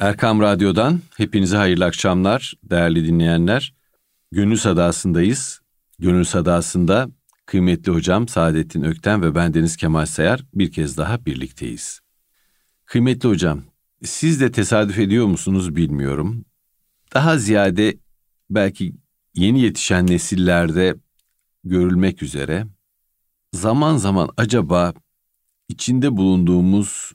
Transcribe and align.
Erkam 0.00 0.40
Radyo'dan 0.40 1.00
hepinize 1.16 1.56
hayırlı 1.56 1.84
akşamlar 1.84 2.54
değerli 2.64 3.06
dinleyenler. 3.06 3.74
Gönül 4.32 4.56
Sadası'ndayız. 4.56 5.60
Gönül 5.98 6.24
Sadası'nda 6.24 7.10
kıymetli 7.46 7.92
hocam 7.92 8.28
Saadettin 8.28 8.82
Ökten 8.82 9.22
ve 9.22 9.34
ben 9.34 9.54
Deniz 9.54 9.76
Kemal 9.76 10.06
Sayar 10.06 10.44
bir 10.54 10.72
kez 10.72 10.96
daha 10.96 11.24
birlikteyiz. 11.26 12.00
Kıymetli 12.86 13.28
hocam, 13.28 13.62
siz 14.04 14.40
de 14.40 14.52
tesadüf 14.52 14.98
ediyor 14.98 15.26
musunuz 15.26 15.76
bilmiyorum. 15.76 16.44
Daha 17.14 17.38
ziyade 17.38 17.96
belki 18.50 18.92
yeni 19.34 19.60
yetişen 19.60 20.06
nesillerde 20.06 20.94
görülmek 21.64 22.22
üzere 22.22 22.66
zaman 23.52 23.96
zaman 23.96 24.30
acaba 24.36 24.94
içinde 25.68 26.16
bulunduğumuz 26.16 27.12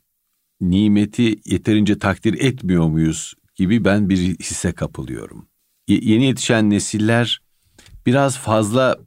nimeti 0.62 1.36
yeterince 1.46 2.00
takdir 2.00 2.34
etmiyor 2.40 2.88
muyuz 2.88 3.34
gibi 3.56 3.86
ben 3.86 4.10
bir 4.10 4.18
hisse 4.18 4.72
kapılıyorum. 4.72 5.48
Y- 5.88 6.00
yeni 6.02 6.26
yetişen 6.26 6.70
nesiller 6.70 7.42
biraz 8.06 8.38
fazla 8.38 8.98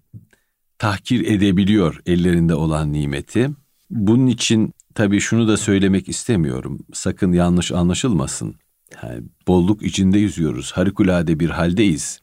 tahkir 0.78 1.26
edebiliyor 1.26 2.00
ellerinde 2.06 2.54
olan 2.54 2.92
nimeti. 2.92 3.50
Bunun 3.90 4.26
için 4.26 4.74
tabii 4.94 5.20
şunu 5.20 5.48
da 5.48 5.56
söylemek 5.56 6.08
istemiyorum. 6.08 6.78
Sakın 6.92 7.32
yanlış 7.32 7.72
anlaşılmasın. 7.72 8.54
Yani 9.02 9.24
bolluk 9.48 9.82
içinde 9.82 10.18
yüzüyoruz. 10.18 10.72
Harikulade 10.72 11.40
bir 11.40 11.50
haldeyiz. 11.50 12.20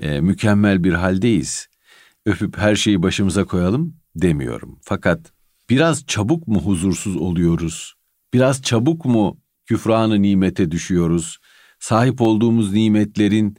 E, 0.00 0.20
mükemmel 0.20 0.84
bir 0.84 0.92
haldeyiz. 0.92 1.68
Öpüp 2.26 2.58
her 2.58 2.76
şeyi 2.76 3.02
başımıza 3.02 3.44
koyalım 3.44 3.96
demiyorum. 4.16 4.78
Fakat 4.82 5.32
biraz 5.70 6.06
çabuk 6.06 6.48
mu 6.48 6.60
huzursuz 6.60 7.16
oluyoruz? 7.16 7.94
Biraz 8.34 8.62
çabuk 8.62 9.04
mu 9.04 9.40
küfranı 9.66 10.22
nimete 10.22 10.70
düşüyoruz? 10.70 11.38
Sahip 11.78 12.20
olduğumuz 12.20 12.72
nimetlerin 12.72 13.56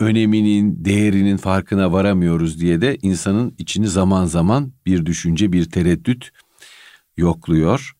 öneminin, 0.00 0.84
değerinin 0.84 1.36
farkına 1.36 1.92
varamıyoruz 1.92 2.60
diye 2.60 2.80
de 2.80 2.98
insanın 3.02 3.54
içini 3.58 3.88
zaman 3.88 4.24
zaman 4.24 4.72
bir 4.86 5.06
düşünce, 5.06 5.52
bir 5.52 5.70
tereddüt 5.70 6.30
yokluyor. 7.16 7.92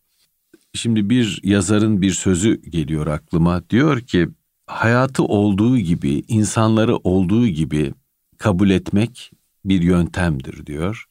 Şimdi 0.74 1.10
bir 1.10 1.40
yazarın 1.44 2.02
bir 2.02 2.10
sözü 2.10 2.62
geliyor 2.62 3.06
aklıma. 3.06 3.70
Diyor 3.70 4.00
ki 4.00 4.28
hayatı 4.66 5.24
olduğu 5.24 5.78
gibi, 5.78 6.22
insanları 6.28 6.96
olduğu 6.96 7.46
gibi 7.46 7.94
kabul 8.38 8.70
etmek 8.70 9.32
bir 9.64 9.82
yöntemdir 9.82 10.66
diyor. 10.66 11.04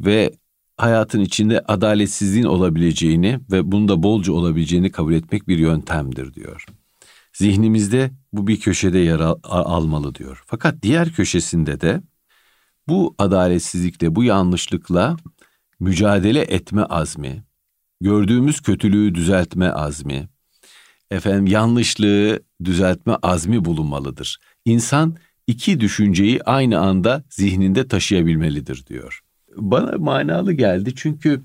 Ve 0.00 0.32
hayatın 0.76 1.20
içinde 1.20 1.60
adaletsizliğin 1.60 2.44
olabileceğini 2.44 3.40
ve 3.50 3.72
bunda 3.72 4.02
bolca 4.02 4.32
olabileceğini 4.32 4.92
kabul 4.92 5.14
etmek 5.14 5.48
bir 5.48 5.58
yöntemdir 5.58 6.34
diyor. 6.34 6.66
Zihnimizde 7.32 8.10
bu 8.32 8.46
bir 8.46 8.60
köşede 8.60 8.98
yer 8.98 9.20
al- 9.20 9.38
almalı 9.42 10.14
diyor. 10.14 10.42
Fakat 10.46 10.82
diğer 10.82 11.12
köşesinde 11.12 11.80
de 11.80 12.02
bu 12.88 13.14
adaletsizlikle, 13.18 14.14
bu 14.14 14.24
yanlışlıkla 14.24 15.16
mücadele 15.80 16.40
etme 16.40 16.82
azmi, 16.82 17.44
gördüğümüz 18.00 18.60
kötülüğü 18.60 19.14
düzeltme 19.14 19.70
azmi, 19.70 20.28
efendim 21.10 21.46
yanlışlığı 21.46 22.40
düzeltme 22.64 23.16
azmi 23.22 23.64
bulunmalıdır. 23.64 24.38
İnsan 24.64 25.16
iki 25.46 25.80
düşünceyi 25.80 26.42
aynı 26.42 26.78
anda 26.78 27.24
zihninde 27.30 27.88
taşıyabilmelidir 27.88 28.86
diyor. 28.86 29.23
Bana 29.56 29.98
manalı 29.98 30.52
geldi 30.52 30.92
çünkü 30.96 31.42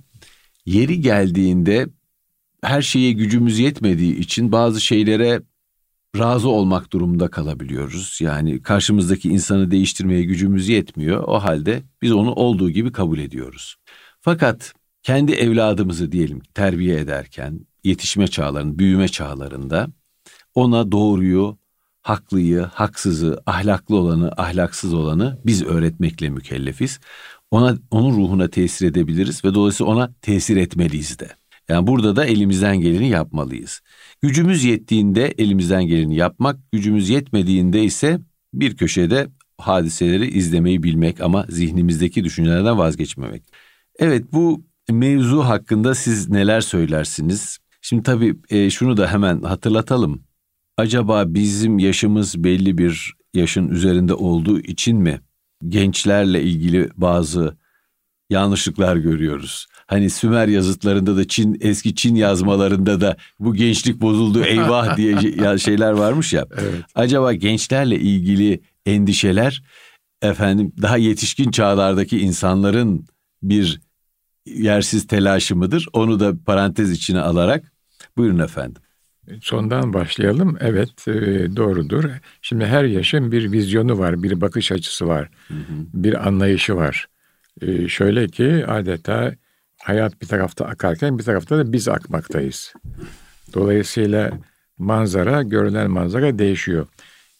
yeri 0.65 1.01
geldiğinde 1.01 1.87
her 2.63 2.81
şeye 2.81 3.11
gücümüz 3.11 3.59
yetmediği 3.59 4.15
için 4.17 4.51
bazı 4.51 4.81
şeylere 4.81 5.41
razı 6.17 6.49
olmak 6.49 6.93
durumunda 6.93 7.27
kalabiliyoruz. 7.27 8.19
Yani 8.21 8.61
karşımızdaki 8.61 9.29
insanı 9.29 9.71
değiştirmeye 9.71 10.23
gücümüz 10.23 10.69
yetmiyor. 10.69 11.23
O 11.27 11.39
halde 11.39 11.83
biz 12.01 12.11
onu 12.11 12.33
olduğu 12.33 12.69
gibi 12.69 12.91
kabul 12.91 13.19
ediyoruz. 13.19 13.75
Fakat 14.21 14.73
kendi 15.03 15.31
evladımızı 15.31 16.11
diyelim 16.11 16.41
terbiye 16.53 16.99
ederken 16.99 17.59
yetişme 17.83 18.27
çağlarında, 18.27 18.79
büyüme 18.79 19.07
çağlarında 19.07 19.87
ona 20.55 20.91
doğruyu, 20.91 21.57
haklıyı, 22.01 22.61
haksızı, 22.61 23.43
ahlaklı 23.45 23.95
olanı, 23.95 24.31
ahlaksız 24.37 24.93
olanı 24.93 25.39
biz 25.45 25.63
öğretmekle 25.63 26.29
mükellefiz. 26.29 26.99
Ona 27.51 27.77
onun 27.91 28.17
ruhuna 28.17 28.47
tesir 28.47 28.87
edebiliriz 28.87 29.45
ve 29.45 29.53
dolayısıyla 29.53 29.93
ona 29.93 30.13
tesir 30.21 30.57
etmeliyiz 30.57 31.19
de. 31.19 31.27
Yani 31.69 31.87
burada 31.87 32.15
da 32.15 32.25
elimizden 32.25 32.81
geleni 32.81 33.09
yapmalıyız. 33.09 33.81
Gücümüz 34.21 34.63
yettiğinde 34.63 35.33
elimizden 35.37 35.87
geleni 35.87 36.15
yapmak, 36.15 36.71
gücümüz 36.71 37.09
yetmediğinde 37.09 37.83
ise 37.83 38.19
bir 38.53 38.77
köşede 38.77 39.27
hadiseleri 39.57 40.27
izlemeyi 40.27 40.83
bilmek 40.83 41.21
ama 41.21 41.45
zihnimizdeki 41.49 42.23
düşüncelerden 42.23 42.77
vazgeçmemek. 42.77 43.43
Evet 43.99 44.33
bu 44.33 44.63
mevzu 44.91 45.39
hakkında 45.39 45.95
siz 45.95 46.29
neler 46.29 46.61
söylersiniz? 46.61 47.57
Şimdi 47.81 48.03
tabii 48.03 48.35
e, 48.49 48.69
şunu 48.69 48.97
da 48.97 49.11
hemen 49.11 49.41
hatırlatalım. 49.41 50.23
Acaba 50.77 51.33
bizim 51.33 51.79
yaşımız 51.79 52.43
belli 52.43 52.77
bir 52.77 53.13
yaşın 53.33 53.69
üzerinde 53.69 54.13
olduğu 54.13 54.59
için 54.59 54.97
mi 54.97 55.21
gençlerle 55.67 56.43
ilgili 56.43 56.89
bazı 56.95 57.57
yanlışlıklar 58.29 58.95
görüyoruz? 58.95 59.67
Hani 59.87 60.09
Sümer 60.09 60.47
yazıtlarında 60.47 61.17
da 61.17 61.27
Çin 61.27 61.57
eski 61.61 61.95
Çin 61.95 62.15
yazmalarında 62.15 63.01
da 63.01 63.17
bu 63.39 63.55
gençlik 63.55 64.01
bozuldu 64.01 64.43
eyvah 64.43 64.97
diye 64.97 65.57
şeyler 65.57 65.91
varmış 65.91 66.33
ya. 66.33 66.45
Evet. 66.57 66.83
Acaba 66.95 67.33
gençlerle 67.33 67.99
ilgili 67.99 68.61
endişeler 68.85 69.63
efendim 70.21 70.73
daha 70.81 70.97
yetişkin 70.97 71.51
çağlardaki 71.51 72.19
insanların 72.19 73.05
bir 73.43 73.81
yersiz 74.45 75.07
telaşı 75.07 75.55
mıdır? 75.55 75.87
Onu 75.93 76.19
da 76.19 76.33
parantez 76.45 76.91
içine 76.91 77.19
alarak 77.19 77.71
buyurun 78.17 78.39
efendim. 78.39 78.81
Sondan 79.41 79.93
başlayalım. 79.93 80.57
Evet 80.59 81.07
e, 81.07 81.13
doğrudur. 81.55 82.03
Şimdi 82.41 82.65
her 82.65 82.83
yaşın 82.83 83.31
bir 83.31 83.51
vizyonu 83.51 83.99
var, 83.99 84.23
bir 84.23 84.41
bakış 84.41 84.71
açısı 84.71 85.07
var, 85.07 85.29
bir 85.93 86.27
anlayışı 86.27 86.75
var. 86.75 87.07
E, 87.61 87.87
şöyle 87.87 88.27
ki 88.27 88.65
adeta 88.67 89.35
hayat 89.83 90.21
bir 90.21 90.27
tarafta 90.27 90.65
akarken 90.65 91.17
bir 91.17 91.23
tarafta 91.23 91.57
da 91.57 91.73
biz 91.73 91.87
akmaktayız. 91.87 92.73
Dolayısıyla 93.53 94.31
manzara, 94.77 95.43
görülen 95.43 95.91
manzara 95.91 96.39
değişiyor. 96.39 96.87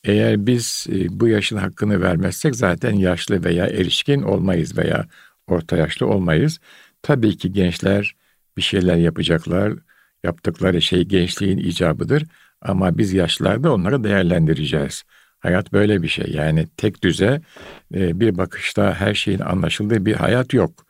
Eğer 0.04 0.48
biz 0.48 0.88
e, 0.90 1.20
bu 1.20 1.28
yaşın 1.28 1.58
hakkını 1.58 2.02
vermezsek 2.02 2.56
zaten 2.56 2.94
yaşlı 2.94 3.44
veya 3.44 3.68
erişkin 3.68 4.22
olmayız 4.22 4.78
veya 4.78 5.06
orta 5.48 5.78
yaşlı 5.78 6.08
olmayız. 6.08 6.60
Tabii 7.02 7.38
ki 7.38 7.54
gençler 7.54 8.16
bir 8.58 8.62
şeyler 8.62 8.96
yapacaklar. 8.96 9.74
Yaptıkları 10.24 10.82
şey 10.82 11.04
gençliğin 11.04 11.58
icabıdır. 11.58 12.24
Ama 12.62 12.98
biz 12.98 13.14
yaşlılarda 13.14 13.74
onları 13.74 14.04
değerlendireceğiz. 14.04 15.04
Hayat 15.40 15.74
böyle 15.74 16.02
bir 16.02 16.08
şey. 16.08 16.32
Yani 16.34 16.68
tek 16.78 17.04
düze 17.04 17.42
e, 17.96 18.20
bir 18.20 18.38
bakışta 18.38 18.94
her 18.96 19.14
şeyin 19.14 19.40
anlaşıldığı 19.40 20.06
bir 20.06 20.16
hayat 20.16 20.54
yok. 20.54 20.86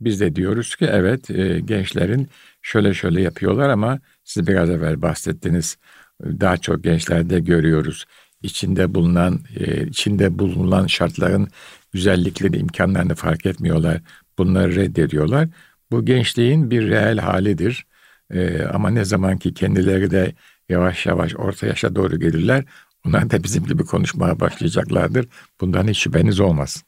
Biz 0.00 0.20
de 0.20 0.36
diyoruz 0.36 0.76
ki 0.76 0.84
evet 0.90 1.30
e, 1.30 1.60
gençlerin 1.60 2.28
şöyle 2.62 2.94
şöyle 2.94 3.22
yapıyorlar 3.22 3.68
ama 3.68 4.00
siz 4.24 4.46
biraz 4.46 4.70
evvel 4.70 5.02
bahsettiniz. 5.02 5.76
Daha 6.22 6.56
çok 6.56 6.84
gençlerde 6.84 7.40
görüyoruz. 7.40 8.04
İçinde 8.42 8.94
bulunan 8.94 9.40
e, 9.56 9.86
içinde 9.86 10.38
bulunan 10.38 10.86
şartların 10.86 11.48
güzellikleri, 11.92 12.56
imkanlarını 12.58 13.14
fark 13.14 13.46
etmiyorlar. 13.46 14.00
Bunları 14.38 14.74
reddediyorlar. 14.74 15.48
Bu 15.90 16.04
gençliğin 16.04 16.70
bir 16.70 16.88
reel 16.88 17.18
halidir. 17.18 17.86
Ee, 18.30 18.62
ama 18.62 18.90
ne 18.90 19.04
zaman 19.04 19.38
ki 19.38 19.54
kendileri 19.54 20.10
de 20.10 20.34
yavaş 20.68 21.06
yavaş 21.06 21.36
orta 21.36 21.66
yaşa 21.66 21.96
doğru 21.96 22.20
gelirler, 22.20 22.64
onlar 23.06 23.30
da 23.30 23.44
bizim 23.44 23.64
gibi 23.64 23.84
konuşmaya 23.84 24.40
başlayacaklardır. 24.40 25.26
Bundan 25.60 25.88
hiç 25.88 25.98
şüpheniz 25.98 26.40
olmasın. 26.40 26.82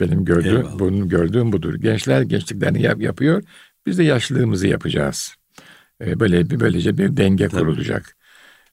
Benim 0.00 0.24
gördüğüm, 0.24 0.56
Eyvallah. 0.56 0.78
bunun 0.78 1.08
gördüğüm 1.08 1.52
budur. 1.52 1.74
Gençler 1.74 2.22
gençliklerini 2.22 2.82
yap, 2.82 3.00
yapıyor, 3.00 3.42
biz 3.86 3.98
de 3.98 4.04
yaşlılığımızı 4.04 4.66
yapacağız. 4.66 5.34
Ee, 6.00 6.20
böyle 6.20 6.50
bir 6.50 6.60
böylece 6.60 6.98
bir 6.98 7.16
denge 7.16 7.48
Tabii. 7.48 7.60
kurulacak. 7.60 8.16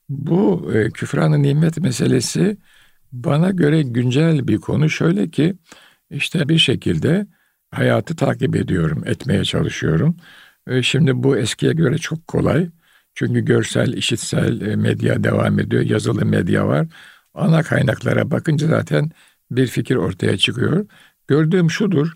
Bu 0.09 0.71
e, 0.74 0.89
küfran 0.89 1.44
nimet 1.44 1.77
meselesi 1.77 2.57
bana 3.12 3.51
göre 3.51 3.81
güncel 3.81 4.48
bir 4.48 4.57
konu. 4.57 4.89
Şöyle 4.89 5.30
ki 5.30 5.56
işte 6.09 6.50
bir 6.50 6.57
şekilde 6.57 7.27
hayatı 7.71 8.15
takip 8.15 8.56
ediyorum, 8.56 9.04
etmeye 9.06 9.44
çalışıyorum. 9.44 10.18
E, 10.67 10.83
Şimdi 10.83 11.23
bu 11.23 11.38
eskiye 11.38 11.73
göre 11.73 11.97
çok 11.97 12.27
kolay. 12.27 12.69
Çünkü 13.15 13.41
görsel, 13.45 13.94
işitsel 13.94 14.62
e, 14.62 14.75
medya 14.75 15.23
devam 15.23 15.59
ediyor, 15.59 15.81
yazılı 15.83 16.25
medya 16.25 16.67
var. 16.67 16.88
Ana 17.33 17.63
kaynaklara 17.63 18.31
bakınca 18.31 18.67
zaten 18.67 19.12
bir 19.51 19.67
fikir 19.67 19.95
ortaya 19.95 20.38
çıkıyor. 20.38 20.85
Gördüğüm 21.27 21.71
şudur, 21.71 22.13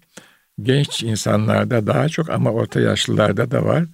genç 0.62 1.04
insanlarda 1.04 1.88
daha 1.88 2.10
çok 2.10 2.30
ama 2.30 2.51
orta 2.51 2.80
yaşlılarda 2.80 3.51
da 3.51 3.66
var. 3.66 3.86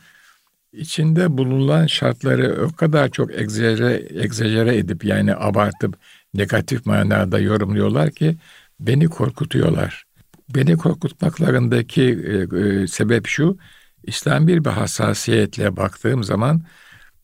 içinde 0.74 1.38
bulunan 1.38 1.88
şartları 1.88 2.66
o 2.66 2.75
kadar 2.75 3.10
çok 3.12 3.34
egzajere, 3.36 4.08
egzajere 4.24 4.78
edip 4.78 5.06
yani 5.06 5.36
abartıp 5.36 5.98
negatif 6.34 6.86
manada 6.86 7.40
yorumluyorlar 7.40 8.12
ki 8.12 8.38
beni 8.80 9.08
korkutuyorlar. 9.08 10.06
Beni 10.50 10.78
korkutmaklarındaki 10.78 12.04
e, 12.04 12.58
e, 12.60 12.88
sebep 12.88 13.28
şu, 13.28 13.58
İslam 14.07 14.48
bir 14.48 14.66
bir 14.66 14.69
hassasiyetle 14.69 15.78
baktığım 15.78 16.24
zaman 16.24 16.63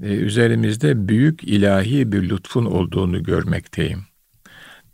e, 0.04 0.16
üzerimizde 0.16 1.08
büyük 1.08 1.44
ilahi 1.44 2.12
bir 2.12 2.30
lütfun 2.30 2.66
olduğunu 2.66 3.24
görmekteyim. 3.24 4.04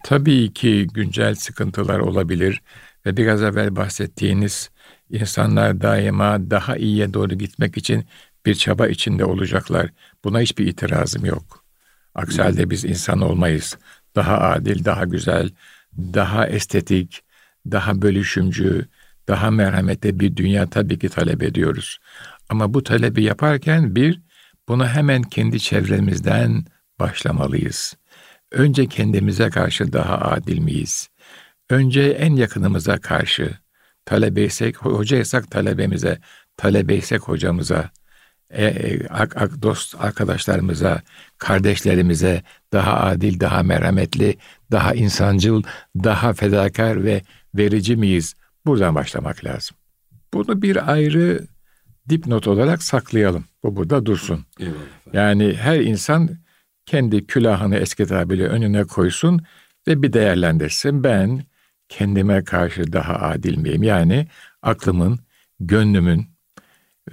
Tabii 0.03 0.53
ki 0.53 0.87
güncel 0.93 1.35
sıkıntılar 1.35 1.99
olabilir 1.99 2.61
ve 3.05 3.17
biraz 3.17 3.43
evvel 3.43 3.75
bahsettiğiniz 3.75 4.69
insanlar 5.09 5.81
daima 5.81 6.51
daha 6.51 6.77
iyiye 6.77 7.13
doğru 7.13 7.35
gitmek 7.35 7.77
için 7.77 8.05
bir 8.45 8.55
çaba 8.55 8.87
içinde 8.87 9.25
olacaklar. 9.25 9.89
Buna 10.23 10.39
hiçbir 10.41 10.67
itirazım 10.67 11.25
yok. 11.25 11.63
Aksi 12.15 12.41
halde 12.41 12.69
biz 12.69 12.85
insan 12.85 13.21
olmayız. 13.21 13.77
Daha 14.15 14.37
adil, 14.37 14.85
daha 14.85 15.05
güzel, 15.05 15.49
daha 15.97 16.47
estetik, 16.47 17.21
daha 17.71 18.01
bölüşümcü, 18.01 18.87
daha 19.27 19.51
merhamete 19.51 20.19
bir 20.19 20.35
dünya 20.35 20.69
tabii 20.69 20.99
ki 20.99 21.09
talep 21.09 21.43
ediyoruz. 21.43 21.97
Ama 22.49 22.73
bu 22.73 22.83
talebi 22.83 23.23
yaparken 23.23 23.95
bir, 23.95 24.21
bunu 24.67 24.87
hemen 24.87 25.21
kendi 25.21 25.59
çevremizden 25.59 26.65
başlamalıyız. 26.99 27.97
Önce 28.51 28.87
kendimize 28.87 29.49
karşı 29.49 29.93
daha 29.93 30.17
adil 30.17 30.59
miyiz? 30.59 31.09
Önce 31.69 32.01
en 32.01 32.35
yakınımıza 32.35 32.97
karşı, 32.97 33.57
talebeysek, 34.05 34.77
hocaysak 34.77 35.51
talebemize, 35.51 36.19
talebeysek 36.57 37.21
hocamıza, 37.21 37.89
e, 38.49 38.65
e, 38.65 39.07
ak, 39.07 39.37
ak, 39.37 39.61
dost 39.61 39.95
arkadaşlarımıza, 39.99 41.01
kardeşlerimize 41.37 42.43
daha 42.73 42.99
adil, 42.99 43.39
daha 43.39 43.63
merhametli, 43.63 44.37
daha 44.71 44.93
insancıl, 44.93 45.63
daha 45.95 46.33
fedakar 46.33 47.03
ve 47.03 47.21
verici 47.55 47.95
miyiz? 47.95 48.35
Buradan 48.67 48.95
başlamak 48.95 49.45
lazım. 49.45 49.77
Bunu 50.33 50.61
bir 50.61 50.91
ayrı 50.91 51.47
dipnot 52.09 52.47
olarak 52.47 52.83
saklayalım. 52.83 53.45
Bu 53.63 53.75
burada 53.75 54.05
dursun. 54.05 54.45
Eyvallah. 54.59 54.77
Yani 55.13 55.53
her 55.53 55.79
insan 55.79 56.29
kendi 56.85 57.27
külahını 57.27 57.75
eski 57.75 58.05
tabiriyle 58.05 58.47
önüne 58.47 58.83
koysun 58.83 59.41
ve 59.87 60.01
bir 60.01 60.13
değerlendirsin. 60.13 61.03
Ben 61.03 61.43
kendime 61.89 62.43
karşı 62.43 62.93
daha 62.93 63.15
adil 63.15 63.57
miyim? 63.57 63.83
Yani 63.83 64.27
aklımın, 64.61 65.19
gönlümün 65.59 66.25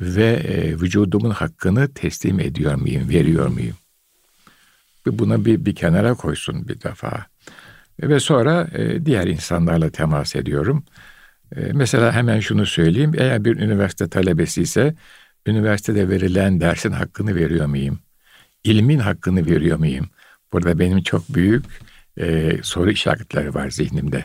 ve 0.01 0.27
e, 0.27 0.73
vücudumun 0.73 1.31
hakkını 1.31 1.95
teslim 1.95 2.41
ediyor 2.41 2.75
muyum, 2.75 3.09
veriyor 3.09 3.49
muyum? 3.49 3.77
Buna 5.07 5.45
bir, 5.45 5.65
bir 5.65 5.75
kenara 5.75 6.15
koysun 6.15 6.69
bir 6.69 6.81
defa. 6.81 7.27
Ve 8.03 8.21
sonra 8.21 8.69
e, 8.73 9.07
diğer 9.07 9.27
insanlarla 9.27 9.91
temas 9.91 10.37
ediyorum. 10.37 10.85
E, 11.57 11.61
mesela 11.73 12.13
hemen 12.13 12.41
şunu 12.41 12.67
söyleyeyim. 12.67 13.13
Eğer 13.19 13.45
bir 13.45 13.57
üniversite 13.57 14.09
talebesi 14.09 14.63
ise 14.63 14.95
üniversitede 15.47 16.09
verilen 16.09 16.61
dersin 16.61 16.93
hakkını 16.93 17.35
veriyor 17.35 17.67
muyum? 17.67 17.99
İlmin 18.65 18.99
hakkını 18.99 19.47
veriyor 19.47 19.79
muyum? 19.79 20.07
Burada 20.53 20.79
benim 20.79 21.03
çok 21.03 21.35
büyük 21.35 21.65
e, 22.17 22.59
soru 22.63 22.91
işaretleri 22.91 23.55
var 23.55 23.71
zihnimde. 23.71 24.25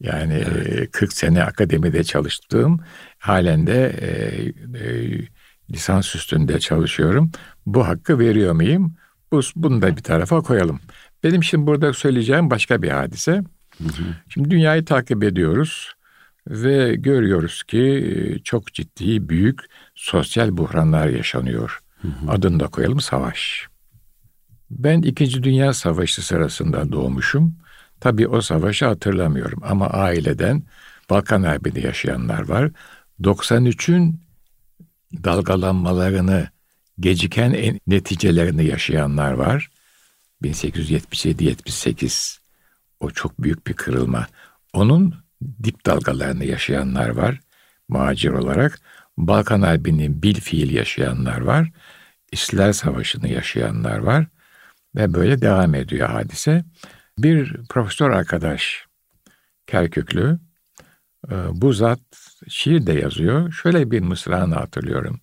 Yani 0.00 0.44
evet. 0.50 0.78
e, 0.78 0.86
40 0.86 1.12
sene 1.12 1.44
akademide 1.44 2.04
çalıştığım 2.04 2.80
halen 3.18 3.66
de 3.66 3.86
e, 3.86 4.08
e, 4.78 5.18
lisans 5.70 6.14
üstünde 6.14 6.60
çalışıyorum. 6.60 7.32
Bu 7.66 7.86
hakkı 7.86 8.18
veriyor 8.18 8.52
muyum? 8.52 8.96
Bu, 9.32 9.40
bunu 9.56 9.82
da 9.82 9.96
bir 9.96 10.02
tarafa 10.02 10.40
koyalım. 10.40 10.80
Benim 11.24 11.44
şimdi 11.44 11.66
burada 11.66 11.92
söyleyeceğim 11.92 12.50
başka 12.50 12.82
bir 12.82 12.90
hadise. 12.90 13.32
Hı 13.78 13.84
hı. 13.84 14.04
Şimdi 14.28 14.50
dünyayı 14.50 14.84
takip 14.84 15.24
ediyoruz 15.24 15.92
ve 16.48 16.94
görüyoruz 16.94 17.62
ki 17.62 18.40
çok 18.44 18.74
ciddi 18.74 19.28
büyük 19.28 19.60
sosyal 19.94 20.56
buhranlar 20.56 21.08
yaşanıyor. 21.08 21.80
Hı 22.02 22.08
hı. 22.08 22.30
Adını 22.30 22.60
da 22.60 22.66
koyalım 22.66 23.00
savaş. 23.00 23.66
Ben 24.70 25.02
İkinci 25.02 25.42
Dünya 25.42 25.74
Savaşı 25.74 26.26
sırasında 26.26 26.92
doğmuşum. 26.92 27.56
Tabii 28.00 28.28
o 28.28 28.40
savaşı 28.40 28.86
hatırlamıyorum 28.86 29.62
ama 29.64 29.86
aileden 29.86 30.62
Balkan 31.10 31.42
Harbi'ni 31.42 31.86
yaşayanlar 31.86 32.48
var. 32.48 32.70
93'ün 33.20 34.20
dalgalanmalarını, 35.24 36.48
geciken 37.00 37.78
neticelerini 37.86 38.64
yaşayanlar 38.64 39.32
var. 39.32 39.70
1877-78 40.42 42.38
o 43.00 43.10
çok 43.10 43.42
büyük 43.42 43.66
bir 43.66 43.74
kırılma. 43.74 44.26
Onun 44.72 45.14
dip 45.62 45.86
dalgalarını 45.86 46.44
yaşayanlar 46.44 47.08
var 47.08 47.40
macir 47.88 48.30
olarak. 48.30 48.80
Balkan 49.16 49.62
Harbi'ni 49.62 50.22
bil 50.22 50.34
fiil 50.34 50.70
yaşayanlar 50.70 51.40
var. 51.40 51.70
İstiklal 52.32 52.72
Savaşı'nı 52.72 53.28
yaşayanlar 53.28 53.98
var. 53.98 54.26
Ve 54.96 55.14
böyle 55.14 55.40
devam 55.40 55.74
ediyor 55.74 56.08
hadise. 56.08 56.64
Bir 57.18 57.56
profesör 57.68 58.10
arkadaş 58.10 58.88
Kerküklü 59.66 60.38
e, 61.30 61.34
bu 61.52 61.72
zat 61.72 62.00
şiir 62.48 62.86
de 62.86 62.92
yazıyor. 62.92 63.52
Şöyle 63.52 63.90
bir 63.90 64.00
mısrağını 64.00 64.54
hatırlıyorum. 64.54 65.20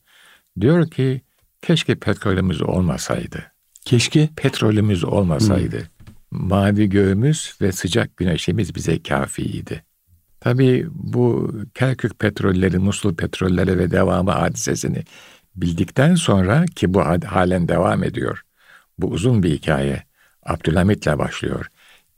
Diyor 0.62 0.92
ki 0.92 1.22
keşke 1.62 1.96
petrolümüz 1.96 2.62
olmasaydı. 2.62 3.52
Keşke 3.86 4.30
petrolümüz 4.36 5.04
olmasaydı. 5.04 5.80
Hmm. 5.80 6.48
Mavi 6.48 6.90
göğümüz 6.90 7.58
ve 7.62 7.72
sıcak 7.72 8.18
güneşimiz 8.18 8.76
bize 8.76 9.04
kafiydi. 9.04 9.84
Tabii 10.46 10.88
bu 10.94 11.52
Kerkük 11.74 12.20
petrolleri, 12.20 12.80
Musul 12.80 13.16
petrolleri 13.16 13.80
ve 13.80 13.92
devamı 13.92 14.32
hadisesini 14.32 15.04
bildikten 15.56 16.16
sonra 16.16 16.66
ki 16.66 16.94
bu 16.94 17.02
halen 17.26 17.68
devam 17.68 18.04
ediyor. 18.04 18.42
Bu 18.98 19.08
uzun 19.08 19.44
bir 19.44 19.52
hikaye. 19.52 20.04
Abdülhamit'le 20.44 21.18
başlıyor. 21.18 21.68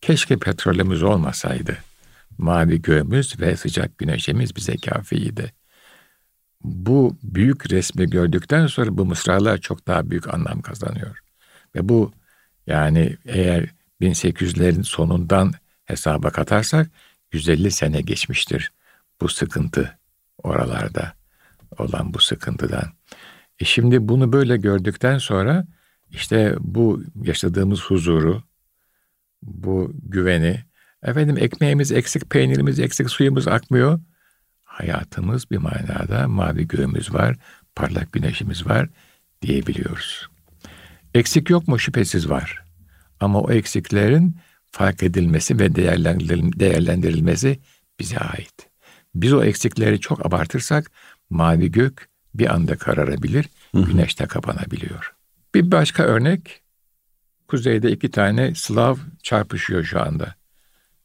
Keşke 0.02 0.38
petrolümüz 0.38 1.04
olmasaydı. 1.04 1.78
Mavi 2.38 2.82
göğümüz 2.82 3.40
ve 3.40 3.58
sıcak 3.58 3.98
güneşimiz 3.98 4.56
bize 4.56 4.76
kafiydi. 4.78 5.54
Bu 6.64 7.18
büyük 7.24 7.72
resmi 7.72 8.10
gördükten 8.10 8.68
sonra 8.68 8.98
bu 8.98 9.06
mısralar 9.06 9.58
çok 9.58 9.88
daha 9.88 10.10
büyük 10.10 10.34
anlam 10.34 10.62
kazanıyor. 10.62 11.20
Ve 11.76 11.90
bu 11.90 12.12
yani 12.68 13.18
eğer 13.26 13.70
1800'lerin 14.02 14.84
sonundan 14.84 15.54
hesaba 15.86 16.30
katarsak 16.30 16.90
150 17.32 17.72
sene 17.72 18.02
geçmiştir 18.02 18.72
bu 19.22 19.30
sıkıntı 19.30 19.98
oralarda 20.44 21.14
olan 21.78 22.14
bu 22.14 22.20
sıkıntıdan. 22.20 22.92
E 23.60 23.66
şimdi 23.66 24.08
bunu 24.08 24.34
böyle 24.34 24.58
gördükten 24.58 25.18
sonra 25.18 25.66
işte 26.10 26.56
bu 26.60 27.04
yaşadığımız 27.24 27.82
huzuru, 27.82 28.44
bu 29.44 29.92
güveni, 30.04 30.64
efendim 31.04 31.38
ekmeğimiz 31.38 31.92
eksik, 31.92 32.30
peynirimiz 32.30 32.80
eksik, 32.80 33.10
suyumuz 33.10 33.48
akmıyor. 33.48 34.00
Hayatımız 34.64 35.52
bir 35.52 35.58
manada 35.58 36.28
mavi 36.28 36.68
göğümüz 36.68 37.14
var, 37.14 37.36
parlak 37.76 38.12
güneşimiz 38.12 38.68
var 38.68 38.90
diyebiliyoruz. 39.42 40.28
Eksik 41.14 41.50
yok 41.50 41.68
mu? 41.68 41.80
Şüphesiz 41.80 42.30
var. 42.30 42.64
Ama 43.20 43.42
o 43.42 43.52
eksiklerin 43.52 44.36
fark 44.72 45.04
edilmesi 45.04 45.60
ve 45.60 45.76
değerlendirilmesi 45.76 47.60
bize 48.00 48.18
ait. 48.18 48.70
Biz 49.16 49.34
o 49.34 49.44
eksikleri 49.44 50.00
çok 50.00 50.26
abartırsak 50.26 50.92
mavi 51.30 51.72
gök 51.72 52.10
bir 52.34 52.54
anda 52.54 52.78
kararabilir, 52.78 53.46
güneş 53.74 54.20
de 54.20 54.28
kapanabiliyor. 54.28 55.16
Bir 55.56 55.72
başka 55.72 56.04
örnek, 56.04 56.62
kuzeyde 57.48 57.92
iki 57.92 58.12
tane 58.12 58.56
Slav 58.56 58.96
çarpışıyor 59.24 59.84
şu 59.84 60.02
anda. 60.02 60.36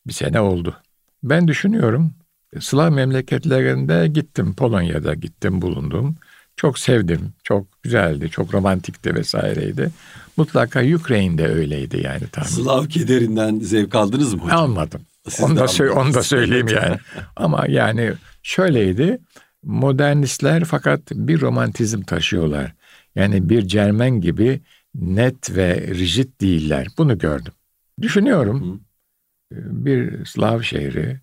Bir 0.07 0.13
sene 0.13 0.41
oldu. 0.41 0.77
Ben 1.23 1.49
düşünüyorum, 1.49 2.15
Slav 2.61 2.93
memleketlerinde 2.93 4.09
gittim, 4.09 4.55
Polonya'da 4.55 5.15
gittim, 5.15 5.63
bulundum. 5.63 6.17
Çok 6.57 6.79
sevdim, 6.79 7.33
çok 7.43 7.83
güzeldi, 7.83 8.31
çok 8.31 8.55
romantikti 8.55 9.15
vesaireydi. 9.15 9.91
Mutlaka 10.37 10.81
Ukrayne'de 10.81 11.49
öyleydi 11.49 12.01
yani 12.05 12.29
tahmin. 12.33 12.49
Slav 12.51 12.87
kederinden 12.87 13.59
zevk 13.59 13.95
aldınız 13.95 14.35
mı 14.35 14.41
hocam? 14.41 14.59
Almadım. 14.59 15.01
Siz 15.29 15.45
onu 15.45 15.57
da, 15.57 15.65
sö- 15.65 15.89
onu 15.91 16.15
da 16.15 16.23
söyleyeyim 16.23 16.69
yani. 16.69 16.97
Ama 17.37 17.67
yani 17.69 18.13
şöyleydi. 18.43 19.19
Modernistler 19.63 20.65
fakat 20.65 21.01
bir 21.11 21.41
romantizm 21.41 22.03
taşıyorlar. 22.03 22.75
Yani 23.15 23.49
bir 23.49 23.63
Cermen 23.63 24.21
gibi 24.21 24.61
net 24.95 25.57
ve 25.57 25.89
rigid 25.89 26.41
değiller. 26.41 26.87
Bunu 26.99 27.19
gördüm. 27.19 27.53
Düşünüyorum. 28.01 28.73
Hı. 28.73 28.79
Bir 29.85 30.25
Slav 30.25 30.63
şehri. 30.63 31.21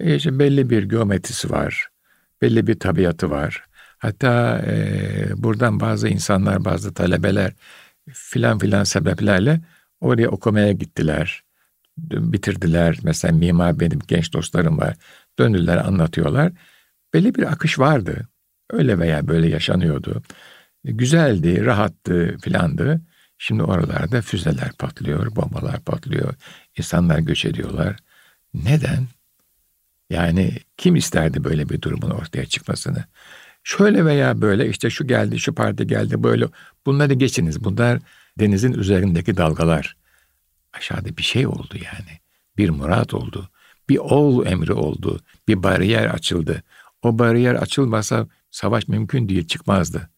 E 0.00 0.14
işte 0.16 0.38
belli 0.38 0.70
bir 0.70 0.82
geometrisi 0.82 1.50
var. 1.50 1.88
Belli 2.42 2.66
bir 2.66 2.78
tabiatı 2.80 3.30
var. 3.30 3.67
Hatta 3.98 4.62
e, 4.66 5.42
buradan 5.42 5.80
bazı 5.80 6.08
insanlar, 6.08 6.64
bazı 6.64 6.94
talebeler 6.94 7.52
filan 8.12 8.58
filan 8.58 8.84
sebeplerle 8.84 9.60
oraya 10.00 10.28
okumaya 10.28 10.72
gittiler. 10.72 11.42
Bitirdiler. 11.98 12.98
Mesela 13.02 13.34
mimar 13.34 13.80
benim 13.80 13.98
genç 14.08 14.32
dostlarım 14.32 14.78
var. 14.78 14.96
Döndüler 15.38 15.76
anlatıyorlar. 15.76 16.52
Belli 17.14 17.34
bir 17.34 17.52
akış 17.52 17.78
vardı. 17.78 18.28
Öyle 18.70 18.98
veya 18.98 19.28
böyle 19.28 19.48
yaşanıyordu. 19.48 20.22
Güzeldi, 20.84 21.64
rahattı 21.64 22.36
filandı. 22.42 23.00
Şimdi 23.38 23.62
oralarda 23.62 24.22
füzeler 24.22 24.72
patlıyor, 24.72 25.36
bombalar 25.36 25.80
patlıyor. 25.80 26.34
insanlar 26.78 27.18
göç 27.18 27.44
ediyorlar. 27.44 27.96
Neden? 28.54 29.06
Yani 30.10 30.52
kim 30.76 30.96
isterdi 30.96 31.44
böyle 31.44 31.68
bir 31.68 31.82
durumun 31.82 32.10
ortaya 32.10 32.46
çıkmasını? 32.46 33.04
Şöyle 33.68 34.04
veya 34.04 34.40
böyle 34.40 34.68
işte 34.68 34.90
şu 34.90 35.06
geldi, 35.06 35.38
şu 35.38 35.54
parti 35.54 35.86
geldi, 35.86 36.22
böyle. 36.22 36.46
Bunları 36.86 37.14
geçiniz. 37.14 37.64
Bunlar 37.64 37.98
denizin 38.38 38.72
üzerindeki 38.72 39.36
dalgalar. 39.36 39.96
Aşağıda 40.72 41.16
bir 41.16 41.22
şey 41.22 41.46
oldu 41.46 41.74
yani. 41.74 42.20
Bir 42.56 42.70
murat 42.70 43.14
oldu. 43.14 43.50
Bir 43.88 43.98
ol 43.98 44.46
emri 44.46 44.72
oldu. 44.72 45.20
Bir 45.48 45.62
bariyer 45.62 46.06
açıldı. 46.06 46.62
O 47.02 47.18
bariyer 47.18 47.54
açılmasa 47.54 48.28
savaş 48.50 48.88
mümkün 48.88 49.28
değil, 49.28 49.46
çıkmazdı. 49.46 50.10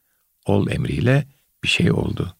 Ol 0.46 0.70
emriyle 0.70 1.26
bir 1.64 1.68
şey 1.68 1.92
oldu. 1.92 2.34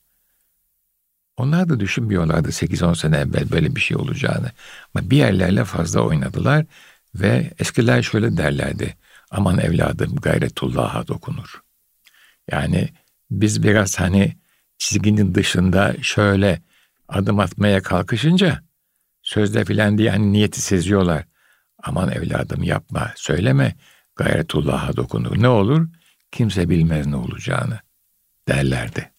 Onlar 1.37 1.69
da 1.69 1.81
düşünmüyorlardı 1.81 2.49
8-10 2.49 2.97
sene 2.97 3.17
evvel 3.17 3.51
böyle 3.51 3.77
bir 3.77 3.81
şey 3.81 3.97
olacağını. 3.97 4.51
Ama 4.95 5.11
bir 5.11 5.17
yerlerle 5.17 5.65
fazla 5.65 6.01
oynadılar 6.01 6.67
ve 7.15 7.51
eskiler 7.59 8.03
şöyle 8.03 8.37
derlerdi. 8.37 8.97
Aman 9.31 9.59
evladım 9.59 10.17
gayretullah'a 10.17 11.09
dokunur. 11.09 11.63
Yani 12.51 12.89
biz 13.31 13.63
biraz 13.63 14.01
hani 14.01 14.37
çizginin 14.79 15.35
dışında 15.35 15.97
şöyle 16.03 16.63
adım 17.09 17.41
atmaya 17.41 17.83
kalkışınca 17.83 18.63
sözde 19.23 19.65
filan 19.65 19.99
diye 19.99 20.11
hani 20.11 20.33
niyeti 20.33 20.61
seziyorlar. 20.63 21.25
Aman 21.83 22.11
evladım 22.11 22.63
yapma, 22.63 23.13
söyleme, 23.17 23.77
gayretullah'a 24.17 24.97
dokunur. 24.97 25.43
Ne 25.43 25.49
olur? 25.49 25.89
Kimse 26.33 26.69
bilmez 26.69 27.07
ne 27.07 27.17
olacağını 27.17 27.81
derlerdi. 28.49 29.13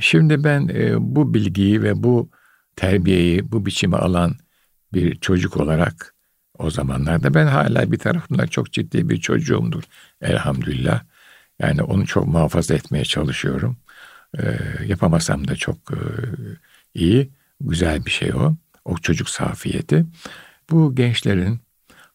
Şimdi 0.00 0.44
ben 0.44 0.68
e, 0.68 0.94
bu 0.98 1.34
bilgiyi 1.34 1.82
ve 1.82 2.02
bu 2.02 2.30
terbiyeyi, 2.76 3.52
bu 3.52 3.66
biçimi 3.66 3.96
alan 3.96 4.36
bir 4.92 5.20
çocuk 5.20 5.56
olarak 5.56 6.15
o 6.58 6.70
zamanlarda 6.70 7.34
ben 7.34 7.46
hala 7.46 7.92
bir 7.92 7.98
tarafımdan 7.98 8.46
çok 8.46 8.72
ciddi 8.72 9.08
bir 9.08 9.20
çocuğumdur 9.20 9.82
elhamdülillah. 10.20 11.02
Yani 11.58 11.82
onu 11.82 12.06
çok 12.06 12.26
muhafaza 12.26 12.74
etmeye 12.74 13.04
çalışıyorum. 13.04 13.76
E, 14.38 14.58
yapamasam 14.86 15.48
da 15.48 15.56
çok 15.56 15.76
e, 15.90 16.00
iyi, 16.94 17.30
güzel 17.60 18.06
bir 18.06 18.10
şey 18.10 18.32
o. 18.34 18.56
O 18.84 18.98
çocuk 18.98 19.28
safiyeti. 19.28 20.06
Bu 20.70 20.94
gençlerin 20.94 21.60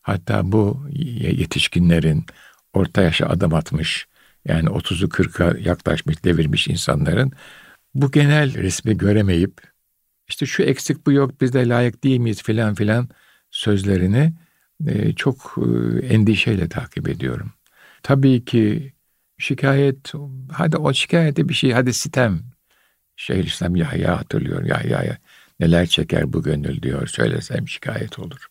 hatta 0.02 0.52
bu 0.52 0.88
yetişkinlerin 0.92 2.26
orta 2.74 3.02
yaşa 3.02 3.28
adım 3.28 3.54
atmış 3.54 4.08
yani 4.46 4.70
30'u 4.70 5.08
40'a 5.08 5.58
yaklaşmış 5.60 6.24
devirmiş 6.24 6.68
insanların 6.68 7.32
bu 7.96 8.12
genel 8.12 8.54
resmi 8.54 8.98
göremeyip 8.98 9.62
işte 10.28 10.46
şu 10.46 10.64
eksik 10.64 11.06
bu 11.06 11.12
yok 11.12 11.42
biz 11.42 11.54
de 11.54 11.70
layık 11.70 12.04
değil 12.04 12.20
miyiz 12.20 12.44
filan 12.44 12.76
filan 12.76 13.10
sözlerini 13.52 14.34
e, 14.88 15.14
çok 15.14 15.58
e, 15.58 16.06
endişeyle 16.06 16.70
takip 16.70 17.10
ediyorum. 17.10 17.54
Tabii 18.04 18.46
ki 18.46 18.94
şikayet 19.38 20.14
hadi 20.52 20.78
o 20.78 20.94
şikayete 20.94 21.50
bir 21.50 21.54
şey 21.54 21.72
hadi 21.72 21.94
sitem. 21.94 22.40
Şeyhülislam 23.16 23.76
Yahya 23.76 24.20
hatırlıyor. 24.20 24.64
Yahya 24.64 25.04
ya, 25.04 25.18
neler 25.60 25.86
çeker 25.86 26.34
bu 26.34 26.44
gönül 26.44 26.82
diyor. 26.82 27.08
Söylesem 27.08 27.68
şikayet 27.68 28.20
olur. 28.20 28.48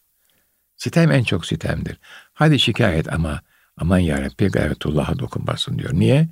Sitem 0.76 1.10
en 1.12 1.24
çok 1.24 1.46
sitemdir. 1.46 1.98
Hadi 2.32 2.58
şikayet 2.58 3.12
ama 3.12 3.40
aman 3.76 3.98
yarabbi 3.98 4.46
gayretullah'a 4.46 5.18
dokunmasın 5.18 5.78
diyor. 5.78 5.94
Niye? 5.94 6.28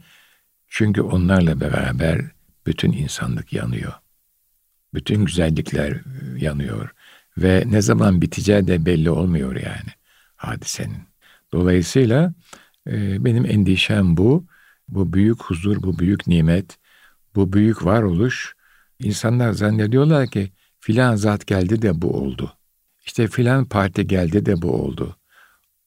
Çünkü 0.68 1.00
onlarla 1.02 1.60
beraber 1.60 2.20
bütün 2.66 2.92
insanlık 2.92 3.52
yanıyor. 3.52 3.92
Bütün 4.94 5.24
güzellikler 5.24 5.92
e, 5.92 6.00
yanıyor. 6.38 6.94
Ve 7.42 7.64
ne 7.66 7.82
zaman 7.82 8.22
biteceği 8.22 8.66
de 8.66 8.86
belli 8.86 9.10
olmuyor 9.10 9.56
yani 9.56 9.90
hadisenin. 10.36 11.02
Dolayısıyla 11.52 12.32
e, 12.86 13.24
benim 13.24 13.46
endişem 13.46 14.16
bu. 14.16 14.46
Bu 14.88 15.12
büyük 15.12 15.42
huzur, 15.42 15.82
bu 15.82 15.98
büyük 15.98 16.26
nimet, 16.26 16.78
bu 17.34 17.52
büyük 17.52 17.84
varoluş. 17.84 18.54
İnsanlar 18.98 19.52
zannediyorlar 19.52 20.26
ki 20.26 20.52
filan 20.80 21.16
zat 21.16 21.46
geldi 21.46 21.82
de 21.82 22.02
bu 22.02 22.12
oldu. 22.12 22.52
İşte 23.06 23.28
filan 23.28 23.64
parti 23.64 24.06
geldi 24.06 24.46
de 24.46 24.62
bu 24.62 24.72
oldu. 24.72 25.16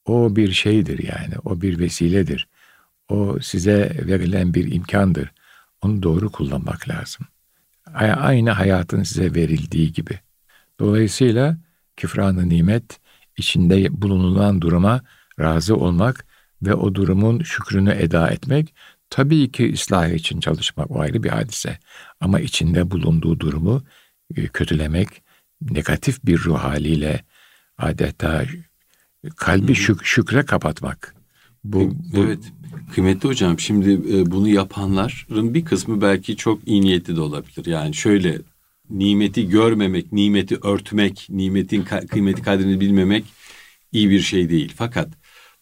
O 0.04 0.36
bir 0.36 0.52
şeydir 0.52 0.98
yani, 0.98 1.34
o 1.44 1.60
bir 1.60 1.78
vesiledir. 1.78 2.48
O 3.08 3.38
size 3.40 3.96
verilen 4.06 4.54
bir 4.54 4.72
imkandır. 4.72 5.32
Onu 5.82 6.02
doğru 6.02 6.32
kullanmak 6.32 6.88
lazım. 6.88 7.26
Aynı 7.94 8.50
hayatın 8.50 9.02
size 9.02 9.34
verildiği 9.34 9.92
gibi. 9.92 10.20
Dolayısıyla 10.82 11.56
küfranı 11.96 12.48
nimet 12.48 13.00
içinde 13.36 14.02
bulunulan 14.02 14.60
duruma 14.60 15.00
razı 15.40 15.76
olmak 15.76 16.26
ve 16.62 16.74
o 16.74 16.94
durumun 16.94 17.42
şükrünü 17.42 17.90
eda 17.90 18.30
etmek 18.30 18.74
tabii 19.10 19.52
ki 19.52 19.72
ıslah 19.72 20.08
için 20.08 20.40
çalışmak 20.40 20.90
o 20.90 21.00
ayrı 21.00 21.22
bir 21.22 21.28
hadise. 21.28 21.78
Ama 22.20 22.40
içinde 22.40 22.90
bulunduğu 22.90 23.40
durumu 23.40 23.82
e, 24.36 24.46
kötülemek, 24.46 25.08
negatif 25.60 26.24
bir 26.24 26.38
ruh 26.38 26.58
haliyle 26.58 27.24
adeta 27.78 28.44
kalbi 29.36 29.74
şük 29.74 30.04
şükre 30.04 30.42
kapatmak. 30.42 31.14
Bu, 31.64 31.90
bu 32.12 32.24
evet. 32.24 32.52
Kıymetli 32.94 33.28
hocam 33.28 33.58
şimdi 33.58 33.92
e, 33.92 34.30
bunu 34.30 34.48
yapanların 34.48 35.54
bir 35.54 35.64
kısmı 35.64 36.00
belki 36.00 36.36
çok 36.36 36.68
iyi 36.68 36.80
niyetli 36.80 37.16
de 37.16 37.20
olabilir. 37.20 37.66
Yani 37.66 37.94
şöyle 37.94 38.38
nimeti 38.90 39.48
görmemek, 39.48 40.12
nimeti 40.12 40.56
örtmek, 40.56 41.26
nimetin 41.30 41.84
kıymeti 41.84 42.42
kadrini 42.42 42.80
bilmemek 42.80 43.24
iyi 43.92 44.10
bir 44.10 44.20
şey 44.20 44.50
değil. 44.50 44.72
Fakat 44.76 45.08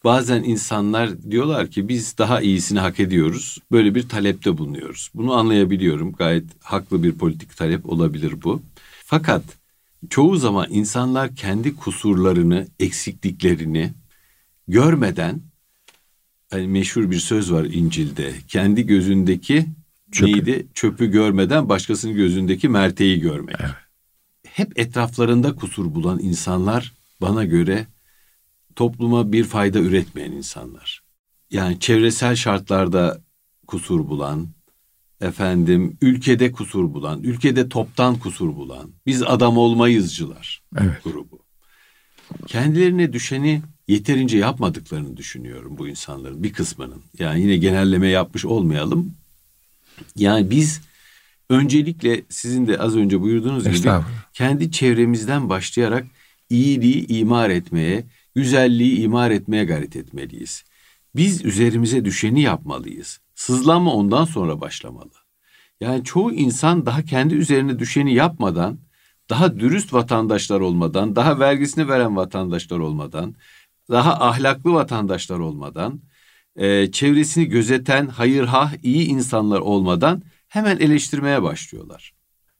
bazen 0.05 0.43
insanlar 0.43 1.23
diyorlar 1.23 1.71
ki 1.71 1.89
biz 1.89 2.19
daha 2.19 2.41
iyisini 2.41 2.79
hak 2.79 3.01
ediyoruz. 3.01 3.59
Böyle 3.73 3.95
bir 3.95 4.09
talepte 4.09 4.59
bulunuyoruz. 4.59 5.11
Bunu 5.15 5.33
anlayabiliyorum. 5.33 6.13
Gayet 6.13 6.45
haklı 6.63 7.03
bir 7.03 7.13
politik 7.13 7.57
talep 7.57 7.89
olabilir 7.89 8.43
bu. 8.43 8.63
Fakat 9.05 9.43
çoğu 10.11 10.37
zaman 10.37 10.67
insanlar 10.71 11.37
kendi 11.37 11.77
kusurlarını, 11.77 12.67
eksikliklerini 12.81 13.93
görmeden 14.69 15.41
hani 16.51 16.67
meşhur 16.67 17.11
bir 17.11 17.19
söz 17.19 17.53
var 17.53 17.65
İncil'de. 17.65 18.33
Kendi 18.49 18.87
gözündeki 18.87 19.67
Çöpü. 20.13 20.33
neydi? 20.33 20.67
Çöpü 20.75 21.07
görmeden 21.07 21.69
başkasının 21.69 22.15
gözündeki 22.15 22.69
merteği 22.69 23.21
görmek. 23.21 23.57
Evet. 23.61 23.71
Hep 24.47 24.79
etraflarında 24.79 25.55
kusur 25.55 25.95
bulan 25.95 26.19
insanlar 26.19 26.93
bana 27.21 27.45
göre 27.45 27.87
topluma 28.77 29.33
bir 29.33 29.45
fayda 29.45 29.79
üretmeyen 29.79 30.33
insanlar. 30.33 31.03
Yani 31.51 31.81
çevresel 31.81 32.37
şartlarda 32.37 33.21
kusur 33.67 34.09
bulan, 34.09 34.49
efendim 35.21 35.99
ülkede 36.01 36.53
kusur 36.53 36.95
bulan, 36.95 37.23
ülkede 37.23 37.69
toptan 37.69 38.19
kusur 38.19 38.57
bulan, 38.57 38.91
biz 39.07 39.23
adam 39.23 39.59
olmayızcılar 39.59 40.63
evet. 40.79 41.05
grubu. 41.05 41.41
Kendilerine 42.47 43.13
düşeni 43.13 43.63
yeterince 43.89 44.39
yapmadıklarını 44.39 45.17
düşünüyorum 45.17 45.79
bu 45.79 45.89
insanların 45.89 46.43
bir 46.43 46.53
kısmının. 46.53 47.03
Yani 47.19 47.41
yine 47.41 47.57
genelleme 47.57 48.09
yapmış 48.09 48.45
olmayalım. 48.45 49.15
Yani 50.17 50.51
biz 50.51 50.81
öncelikle 51.51 52.23
sizin 52.29 52.67
de 52.67 52.79
az 52.79 52.97
önce 52.97 53.21
buyurduğunuz 53.21 53.65
gibi 53.65 53.89
kendi 54.33 54.71
çevremizden 54.71 55.49
başlayarak 55.49 56.07
iyiliği 56.51 57.07
imar 57.07 57.51
etmeye, 57.51 58.05
güzelliği 58.35 58.99
imar 59.01 59.31
etmeye 59.31 59.65
gayret 59.65 59.97
etmeliyiz. 59.97 60.65
Biz 61.17 61.45
üzerimize 61.45 62.05
düşeni 62.05 62.43
yapmalıyız. 62.43 63.21
Sızlanma 63.35 63.95
ondan 63.95 64.25
sonra 64.25 64.61
başlamalı. 64.61 65.11
Yani 65.81 66.05
çoğu 66.05 66.33
insan 66.33 66.87
daha 66.87 67.03
kendi 67.03 67.35
üzerine 67.35 67.79
düşeni 67.79 68.15
yapmadan, 68.15 68.79
daha 69.31 69.59
dürüst 69.61 69.93
vatandaşlar 69.93 70.61
olmadan, 70.61 71.17
daha 71.17 71.39
vergisini 71.39 71.89
veren 71.89 72.17
vatandaşlar 72.17 72.79
olmadan, 72.79 73.35
daha 73.91 74.21
ahlaklı 74.21 74.73
vatandaşlar 74.73 75.39
olmadan, 75.39 76.01
e, 76.57 76.91
çevresini 76.91 77.47
gözeten 77.47 78.07
hayırhah 78.07 78.73
iyi 78.83 79.07
insanlar 79.07 79.61
olmadan 79.61 80.23
hemen 80.49 80.77
eleştirmeye 80.77 81.43
başlıyorlar. 81.43 82.13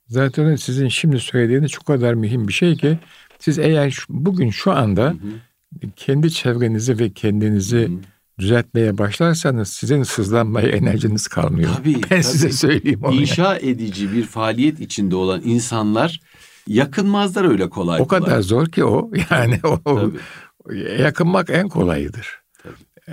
Zaten 0.07 0.55
sizin 0.55 0.87
şimdi 0.87 1.19
söylediğiniz 1.19 1.71
çok 1.71 1.85
kadar 1.85 2.13
mühim 2.13 2.47
bir 2.47 2.53
şey 2.53 2.75
ki 2.75 2.99
siz 3.39 3.59
eğer 3.59 4.05
bugün 4.09 4.49
şu 4.49 4.71
anda 4.71 5.03
hı 5.03 5.09
hı. 5.09 5.89
kendi 5.95 6.31
çevrenizi 6.31 6.99
ve 6.99 7.09
kendinizi 7.09 7.77
hı 7.77 7.85
hı. 7.85 7.99
düzeltmeye 8.39 8.97
başlarsanız 8.97 9.69
sizin 9.69 10.03
sızlanmaya 10.03 10.67
enerjiniz 10.67 11.27
kalmıyor. 11.27 11.69
Tabii, 11.77 11.95
ben 11.95 12.01
tabii. 12.09 12.23
size 12.23 12.51
söyleyeyim 12.51 12.99
onu. 13.03 13.21
İnşa 13.21 13.57
edici 13.57 14.13
bir 14.13 14.23
faaliyet 14.23 14.79
içinde 14.79 15.15
olan 15.15 15.41
insanlar 15.45 16.19
yakınmazlar 16.67 17.49
öyle 17.49 17.69
kolay 17.69 18.01
o 18.01 18.07
kadar 18.07 18.29
kolay. 18.29 18.43
zor 18.43 18.67
ki 18.67 18.83
o. 18.83 19.11
Yani 19.31 19.59
o 19.63 19.79
Tabii. 19.83 21.01
yakınmak 21.01 21.49
en 21.49 21.69
kolayıdır. 21.69 22.40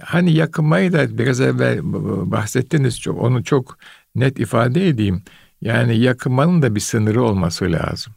Hani 0.05 0.33
yakınmayı 0.33 0.93
da 0.93 1.19
biraz 1.19 1.41
evvel 1.41 1.79
bahsettiniz 2.33 3.01
çok. 3.01 3.23
Onu 3.23 3.45
çok 3.45 3.79
net 4.15 4.39
ifade 4.39 4.89
edeyim. 4.89 5.23
Yani 5.61 5.99
yakınmanın 5.99 6.63
da 6.63 6.75
bir 6.75 6.81
sınırı 6.81 7.23
olması 7.23 7.73
lazım. 7.73 8.13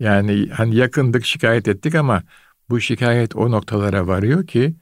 Yani 0.00 0.48
hani 0.52 0.76
yakındık 0.76 1.24
şikayet 1.26 1.68
ettik 1.68 1.94
ama 1.94 2.22
bu 2.70 2.80
şikayet 2.80 3.36
o 3.36 3.50
noktalara 3.50 4.06
varıyor 4.06 4.46
ki 4.46 4.74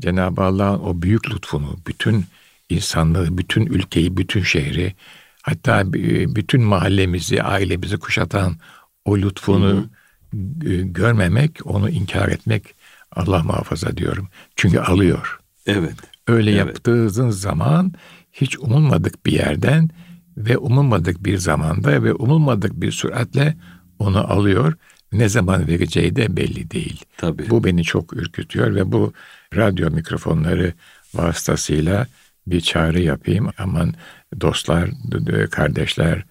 Cenab-ı 0.00 0.42
Allah'ın 0.42 0.80
o 0.80 1.02
büyük 1.02 1.30
lütfunu, 1.30 1.76
bütün 1.86 2.24
insanlığı, 2.68 3.38
bütün 3.38 3.66
ülkeyi, 3.66 4.16
bütün 4.16 4.42
şehri, 4.42 4.94
hatta 5.42 5.92
bütün 5.92 6.62
mahallemizi, 6.62 7.42
ailemizi 7.42 7.98
kuşatan 7.98 8.56
o 9.04 9.18
lütfunu 9.18 9.70
hı 9.70 9.88
hı. 10.36 10.82
görmemek, 10.82 11.66
onu 11.66 11.90
inkar 11.90 12.28
etmek 12.28 12.74
Allah 13.12 13.42
muhafaza 13.42 13.96
diyorum. 13.96 14.28
Çünkü 14.56 14.78
alıyor. 14.78 15.39
Evet. 15.70 15.94
Öyle 16.28 16.50
evet. 16.50 16.58
yaptığınız 16.58 17.40
zaman 17.40 17.92
hiç 18.32 18.58
umulmadık 18.58 19.26
bir 19.26 19.32
yerden 19.32 19.90
ve 20.36 20.58
umulmadık 20.58 21.24
bir 21.24 21.38
zamanda 21.38 22.02
ve 22.02 22.14
umulmadık 22.14 22.72
bir 22.80 22.92
süratle 22.92 23.56
onu 23.98 24.32
alıyor. 24.32 24.74
Ne 25.12 25.28
zaman 25.28 25.68
vereceği 25.68 26.16
de 26.16 26.36
belli 26.36 26.70
değil. 26.70 27.04
Tabii. 27.16 27.50
Bu 27.50 27.64
beni 27.64 27.84
çok 27.84 28.12
ürkütüyor 28.12 28.74
ve 28.74 28.92
bu 28.92 29.12
radyo 29.56 29.90
mikrofonları 29.90 30.72
vasıtasıyla 31.14 32.06
bir 32.46 32.60
çağrı 32.60 33.00
yapayım. 33.00 33.50
Aman 33.58 33.94
dostlar, 34.40 34.90
kardeşler, 35.50 36.24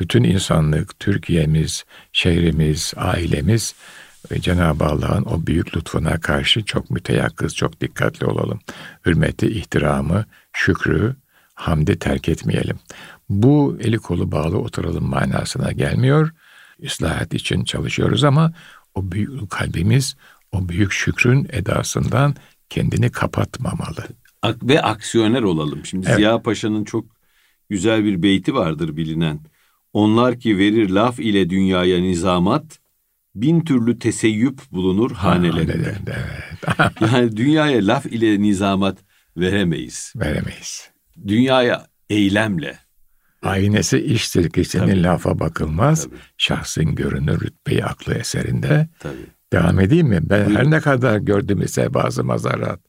bütün 0.00 0.24
insanlık, 0.24 1.00
Türkiye'miz, 1.00 1.84
şehrimiz, 2.12 2.92
ailemiz 2.96 3.74
Cenab-ı 4.40 4.84
Allah'ın 4.84 5.24
o 5.24 5.46
büyük 5.46 5.76
lütfuna 5.76 6.20
karşı 6.20 6.64
çok 6.64 6.90
müteyakkız, 6.90 7.56
çok 7.56 7.80
dikkatli 7.80 8.26
olalım. 8.26 8.58
Hürmeti, 9.06 9.46
ihtiramı, 9.46 10.24
şükrü, 10.52 11.16
hamdi 11.54 11.98
terk 11.98 12.28
etmeyelim. 12.28 12.78
Bu 13.28 13.78
eli 13.80 13.98
kolu 13.98 14.32
bağlı 14.32 14.58
oturalım 14.58 15.04
manasına 15.04 15.72
gelmiyor. 15.72 16.30
İslahat 16.78 17.34
için 17.34 17.64
çalışıyoruz 17.64 18.24
ama 18.24 18.52
o 18.94 19.12
büyük 19.12 19.50
kalbimiz 19.50 20.16
o 20.52 20.68
büyük 20.68 20.92
şükrün 20.92 21.48
edasından 21.52 22.34
kendini 22.70 23.10
kapatmamalı. 23.10 24.04
Ve 24.62 24.82
aksiyoner 24.82 25.42
olalım. 25.42 25.86
Şimdi 25.86 26.06
evet. 26.08 26.16
Ziya 26.16 26.42
Paşa'nın 26.42 26.84
çok 26.84 27.04
güzel 27.70 28.04
bir 28.04 28.22
beyti 28.22 28.54
vardır 28.54 28.96
bilinen. 28.96 29.40
Onlar 29.92 30.40
ki 30.40 30.58
verir 30.58 30.90
laf 30.90 31.20
ile 31.20 31.50
dünyaya 31.50 32.00
nizamat, 32.00 32.78
bin 33.42 33.60
türlü 33.60 33.98
teseyyüp 33.98 34.60
bulunur 34.72 35.10
hanelerinde. 35.10 36.14
Ha, 36.66 36.92
evet. 37.00 37.12
yani 37.12 37.36
dünyaya 37.36 37.86
laf 37.86 38.06
ile 38.06 38.40
nizamat 38.42 38.98
veremeyiz. 39.36 40.12
Veremeyiz. 40.16 40.90
Dünyaya 41.26 41.86
eylemle. 42.10 42.78
Aynesi 43.42 43.98
iştir 43.98 44.50
ki 44.50 44.64
senin 44.64 44.86
Tabii. 44.86 45.02
lafa 45.02 45.38
bakılmaz. 45.38 46.04
Tabii. 46.04 46.16
Şahsın 46.38 46.94
görünür 46.94 47.40
rütbeyi 47.40 47.84
aklı 47.84 48.14
eserinde. 48.14 48.88
Tabii. 48.98 49.26
Devam 49.52 49.80
edeyim 49.80 50.06
mi? 50.08 50.18
Ben 50.22 50.46
Buyurun. 50.46 50.60
her 50.60 50.70
ne 50.70 50.80
kadar 50.80 51.18
gördüm 51.18 51.62
ise 51.62 51.94
bazı 51.94 52.24
mazarat 52.24 52.80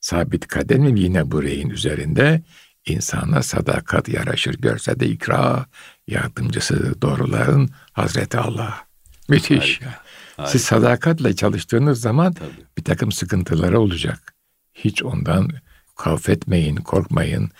sabit 0.00 0.46
kademim 0.46 0.96
yine 0.96 1.30
bu 1.30 1.42
reyin 1.42 1.70
üzerinde 1.70 2.42
insana 2.86 3.42
sadakat 3.42 4.08
yaraşır 4.08 4.54
görse 4.54 5.00
de 5.00 5.06
ikra 5.06 5.66
yardımcısı 6.06 7.02
doğruların 7.02 7.68
Hazreti 7.92 8.38
Allah. 8.38 8.89
Müthiş. 9.30 9.80
Harika. 9.80 10.00
Harika. 10.36 10.52
Siz 10.52 10.64
sadakatle 10.64 11.36
çalıştığınız 11.36 12.00
zaman 12.00 12.32
Tabii. 12.32 12.50
bir 12.78 12.84
takım 12.84 13.12
sıkıntıları 13.12 13.80
olacak. 13.80 14.34
Hiç 14.74 15.02
ondan 15.02 15.50
kavf 15.96 16.28
etmeyin, 16.28 16.76
korkmayın. 16.76 17.50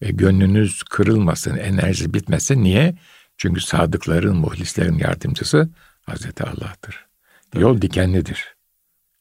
E, 0.00 0.10
gönlünüz 0.10 0.82
kırılmasın, 0.82 1.56
enerji 1.56 2.14
bitmesin. 2.14 2.64
Niye? 2.64 2.94
Çünkü 3.36 3.60
sadıkların, 3.60 4.36
muhlislerin 4.36 4.98
yardımcısı 4.98 5.68
Hazreti 6.02 6.44
Allah'tır. 6.44 7.06
Tabii. 7.50 7.62
Yol 7.62 7.82
dikenlidir. 7.82 8.54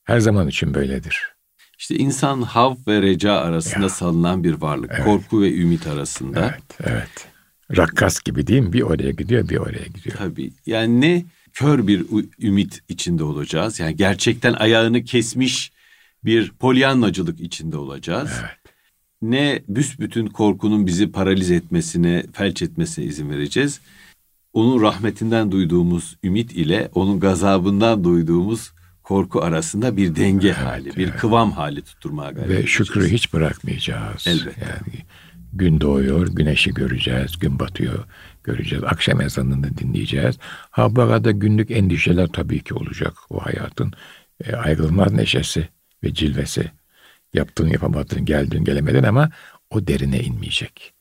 Her 0.04 0.20
zaman 0.20 0.48
için 0.48 0.74
böyledir. 0.74 1.34
İşte 1.78 1.96
insan 1.96 2.42
hav 2.42 2.76
ve 2.88 3.02
reca 3.02 3.34
arasında 3.34 3.84
ya. 3.84 3.90
salınan 3.90 4.44
bir 4.44 4.54
varlık. 4.54 4.92
Evet. 4.94 5.04
Korku 5.04 5.42
ve 5.42 5.54
ümit 5.54 5.88
arasında. 5.88 6.40
Evet, 6.40 6.92
evet. 6.94 7.28
Rakkas 7.78 8.22
gibi 8.22 8.48
değil 8.48 8.62
mi? 8.62 8.74
Bir 8.74 8.82
oraya 8.82 9.12
gidiyor, 9.12 9.50
bir 9.50 9.58
oraya 9.58 9.86
gidiyor. 9.86 10.16
Tabii. 10.18 10.52
Yani 10.66 11.02
ne 11.02 11.26
kör 11.54 11.88
bir 11.88 12.06
ümit 12.42 12.80
içinde 12.90 13.24
olacağız. 13.24 13.80
Yani 13.80 13.96
gerçekten 13.96 14.54
ayağını 14.54 15.04
kesmiş 15.04 15.72
bir 16.26 16.52
polyanlacılık 16.52 17.40
içinde 17.40 17.78
olacağız. 17.78 18.30
Evet. 18.40 18.76
Ne 19.22 19.62
büsbütün 19.68 20.28
korkunun 20.28 20.88
bizi 20.88 21.12
paraliz 21.12 21.52
etmesine, 21.52 22.26
felç 22.34 22.62
etmesine 22.62 23.06
izin 23.06 23.30
vereceğiz. 23.30 23.82
Onun 24.54 24.82
rahmetinden 24.82 25.52
duyduğumuz 25.52 26.18
ümit 26.24 26.52
ile 26.52 26.90
onun 26.94 27.20
gazabından 27.20 28.04
duyduğumuz 28.04 28.72
korku 29.04 29.42
arasında 29.42 29.98
bir 29.98 30.16
denge 30.16 30.48
evet, 30.48 30.58
hali, 30.58 30.96
bir 30.96 31.08
evet. 31.08 31.20
kıvam 31.20 31.52
hali 31.52 31.82
tutturmaya 31.82 32.32
gayret 32.32 32.50
Ve 32.50 32.68
şükrü 32.68 33.10
hiç 33.10 33.34
bırakmayacağız. 33.34 34.28
Elbette. 34.28 34.62
Yani 34.62 35.04
gün 35.54 35.82
doğuyor, 35.82 36.28
güneşi 36.28 36.74
göreceğiz, 36.74 37.40
gün 37.40 37.60
batıyor, 37.60 38.06
göreceğiz. 38.50 38.84
Akşam 38.84 39.22
ezanını 39.22 39.78
dinleyeceğiz. 39.78 40.36
Ha 40.72 40.96
bu 40.96 41.02
arada 41.02 41.32
günlük 41.32 41.72
endişeler 41.72 42.28
tabii 42.28 42.64
ki 42.64 42.74
olacak. 42.74 43.14
O 43.30 43.46
hayatın 43.46 43.94
e, 44.46 44.56
ayrılmaz 44.56 45.14
neşesi 45.14 45.70
ve 46.04 46.14
cilvesi. 46.14 46.72
Yaptın 47.34 47.68
yapamadın, 47.68 48.26
geldin 48.26 48.64
gelemedin 48.64 49.04
ama 49.04 49.30
o 49.70 49.88
derine 49.88 50.20
inmeyecek. 50.20 50.94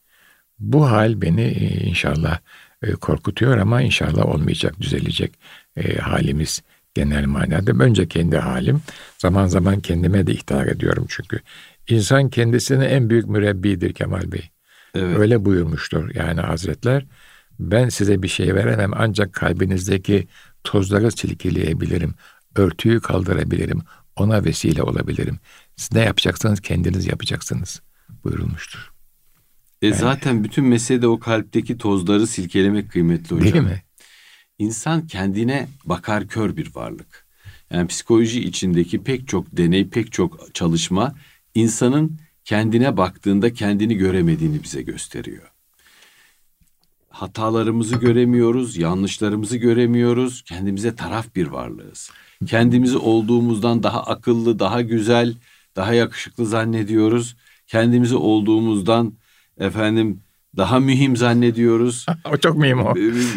Bu 0.58 0.90
hal 0.90 1.22
beni 1.22 1.42
e, 1.42 1.86
inşallah 1.86 2.38
e, 2.82 2.92
korkutuyor 2.92 3.58
ama 3.58 3.82
inşallah 3.82 4.26
olmayacak, 4.26 4.80
düzelecek 4.80 5.32
e, 5.76 5.98
halimiz 5.98 6.62
genel 6.94 7.26
manada. 7.26 7.84
Önce 7.84 8.08
kendi 8.08 8.36
halim, 8.36 8.80
zaman 9.18 9.46
zaman 9.46 9.80
kendime 9.80 10.26
de 10.26 10.32
ihtar 10.32 10.66
ediyorum 10.66 11.06
çünkü. 11.08 11.40
İnsan 11.88 12.28
kendisine 12.28 12.84
en 12.84 13.10
büyük 13.10 13.26
mürebbidir 13.26 13.92
Kemal 13.92 14.32
Bey. 14.32 14.50
Evet. 14.94 15.18
Öyle 15.18 15.44
buyurmuştur 15.44 16.14
yani 16.14 16.40
Hazretler. 16.40 17.04
Ben 17.60 17.88
size 17.88 18.22
bir 18.22 18.28
şey 18.28 18.54
veremem 18.54 18.90
ancak 18.94 19.32
kalbinizdeki 19.32 20.28
tozları 20.64 21.12
silkeleyebilirim. 21.12 22.14
Örtüyü 22.56 23.00
kaldırabilirim. 23.00 23.82
Ona 24.16 24.44
vesile 24.44 24.82
olabilirim. 24.82 25.38
Siz 25.76 25.92
ne 25.92 26.00
yapacaksanız 26.00 26.60
kendiniz 26.60 27.06
yapacaksınız 27.06 27.82
buyurulmuştur. 28.24 28.92
E 29.82 29.86
yani, 29.86 29.96
zaten 29.96 30.44
bütün 30.44 30.64
mesele 30.64 31.02
de 31.02 31.06
o 31.06 31.18
kalpteki 31.18 31.78
tozları 31.78 32.26
silkelemek 32.26 32.90
kıymetli 32.90 33.36
hocam. 33.36 33.52
Değil 33.52 33.64
mi? 33.64 33.82
İnsan 34.58 35.06
kendine 35.06 35.68
bakar 35.84 36.28
kör 36.28 36.56
bir 36.56 36.74
varlık. 36.74 37.26
Yani 37.70 37.86
psikoloji 37.86 38.40
içindeki 38.44 39.02
pek 39.02 39.28
çok 39.28 39.56
deney, 39.56 39.88
pek 39.88 40.12
çok 40.12 40.54
çalışma 40.54 41.14
insanın 41.54 42.18
kendine 42.44 42.96
baktığında 42.96 43.52
kendini 43.52 43.96
göremediğini 43.96 44.62
bize 44.62 44.82
gösteriyor. 44.82 45.52
Hatalarımızı 47.18 47.96
göremiyoruz, 47.96 48.76
yanlışlarımızı 48.76 49.56
göremiyoruz. 49.56 50.42
Kendimize 50.42 50.94
taraf 50.94 51.34
bir 51.36 51.46
varlığız. 51.46 52.10
Kendimizi 52.46 52.96
olduğumuzdan 52.96 53.82
daha 53.82 54.02
akıllı, 54.02 54.58
daha 54.58 54.82
güzel, 54.82 55.34
daha 55.76 55.94
yakışıklı 55.94 56.46
zannediyoruz. 56.46 57.36
Kendimizi 57.66 58.16
olduğumuzdan 58.16 59.12
efendim 59.60 60.20
daha 60.56 60.80
mühim 60.80 61.16
zannediyoruz. 61.16 62.06
o 62.32 62.36
çok 62.36 62.56
mühim 62.56 62.80
o. 62.80 62.94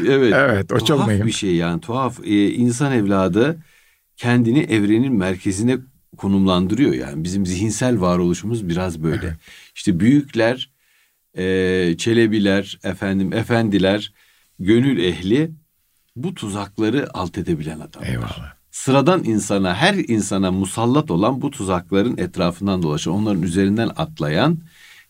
Evet. 0.08 0.34
Evet 0.36 0.72
o 0.72 0.76
tuhaf 0.76 0.88
çok 0.88 1.08
mühim. 1.08 1.28
bir 1.28 1.32
şey 1.32 1.56
yani 1.56 1.82
tuhaf. 1.82 2.20
Ee, 2.24 2.50
insan 2.50 2.92
evladı 2.92 3.60
kendini 4.18 4.60
evrenin 4.60 5.14
merkezine 5.14 5.78
konumlandırıyor. 6.18 6.94
Yani 6.94 7.24
bizim 7.24 7.46
zihinsel 7.46 8.02
varoluşumuz 8.02 8.70
biraz 8.70 9.04
böyle. 9.04 9.26
Evet. 9.28 9.38
İşte 9.76 10.00
büyükler, 10.00 10.71
e, 11.38 11.96
çelebiler, 11.98 12.80
efendim 12.84 13.34
efendiler, 13.34 14.14
gönül 14.60 15.00
ehli 15.04 15.52
bu 16.16 16.34
tuzakları 16.34 17.08
alt 17.14 17.38
edebilen 17.38 17.80
adamlar. 17.80 18.10
Eyvallah. 18.10 18.54
Sıradan 18.72 19.24
insana, 19.24 19.76
her 19.76 19.94
insana 19.94 20.52
musallat 20.52 21.12
olan 21.12 21.42
bu 21.42 21.52
tuzakların 21.52 22.18
etrafından 22.18 22.84
dolaşan, 22.84 23.14
onların 23.14 23.44
üzerinden 23.44 23.90
atlayan 23.96 24.60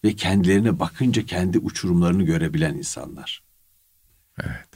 ve 0.03 0.13
kendilerine 0.13 0.79
bakınca 0.79 1.25
kendi 1.25 1.59
uçurumlarını 1.59 2.23
görebilen 2.23 2.73
insanlar. 2.73 3.43
Evet. 4.39 4.67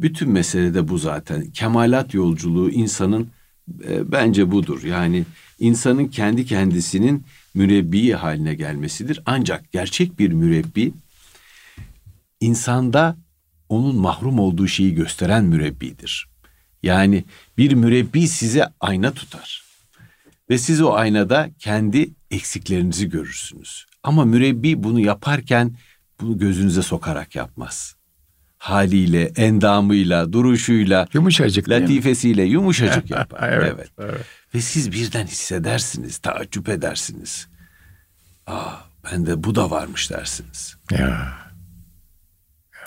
Bütün 0.00 0.30
mesele 0.30 0.74
de 0.74 0.88
bu 0.88 0.98
zaten. 0.98 1.50
Kemalat 1.50 2.14
yolculuğu 2.14 2.70
insanın 2.70 3.28
e, 3.88 4.12
bence 4.12 4.50
budur. 4.50 4.82
Yani 4.82 5.24
insanın 5.58 6.06
kendi 6.06 6.46
kendisinin 6.46 7.24
mürebbi 7.54 8.12
haline 8.12 8.54
gelmesidir. 8.54 9.20
Ancak 9.26 9.72
gerçek 9.72 10.18
bir 10.18 10.32
mürebbi 10.32 10.92
insanda 12.40 13.16
onun 13.68 13.96
mahrum 13.96 14.38
olduğu 14.38 14.68
şeyi 14.68 14.94
gösteren 14.94 15.44
mürebbidir. 15.44 16.28
Yani 16.82 17.24
bir 17.58 17.72
mürebbi 17.72 18.28
size 18.28 18.68
ayna 18.80 19.10
tutar. 19.10 19.64
Ve 20.50 20.58
siz 20.58 20.82
o 20.82 20.92
aynada 20.92 21.50
kendi 21.58 22.10
eksiklerinizi 22.30 23.08
görürsünüz. 23.08 23.86
Ama 24.02 24.24
mürebbi 24.24 24.82
bunu 24.82 25.00
yaparken 25.00 25.76
bunu 26.20 26.38
gözünüze 26.38 26.82
sokarak 26.82 27.36
yapmaz. 27.36 27.96
Haliyle, 28.64 29.32
endamıyla, 29.36 30.32
duruşuyla, 30.32 31.08
yumuşacık 31.12 31.68
latifesiyle 31.68 32.42
yumuşacık 32.42 33.10
yapar. 33.10 33.48
evet, 33.52 33.72
evet. 33.76 33.90
evet. 33.98 34.26
Ve 34.54 34.60
siz 34.60 34.92
birden 34.92 35.26
hissedersiniz, 35.26 36.18
taaccüp 36.18 36.68
edersiniz. 36.68 37.48
Aa, 38.46 38.72
bende 39.04 39.44
bu 39.44 39.54
da 39.54 39.70
varmış 39.70 40.10
dersiniz. 40.10 40.76
Ya. 40.90 41.32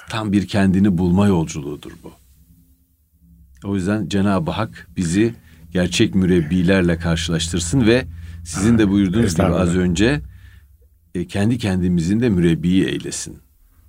Tam 0.09 0.31
bir 0.31 0.47
kendini 0.47 0.97
bulma 0.97 1.27
yolculuğudur 1.27 1.91
bu. 2.03 2.13
O 3.63 3.75
yüzden 3.75 4.09
Cenab-ı 4.09 4.51
Hak 4.51 4.87
bizi 4.95 5.33
gerçek 5.71 6.15
mürebbilerle 6.15 6.97
karşılaştırsın 6.97 7.87
ve 7.87 8.05
sizin 8.45 8.77
de 8.77 8.89
buyurduğunuz 8.89 9.35
gibi 9.35 9.45
az 9.45 9.75
önce 9.75 10.21
e, 11.15 11.27
kendi 11.27 11.57
kendimizin 11.57 12.19
de 12.19 12.29
mürebbiyi 12.29 12.85
eylesin. 12.85 13.46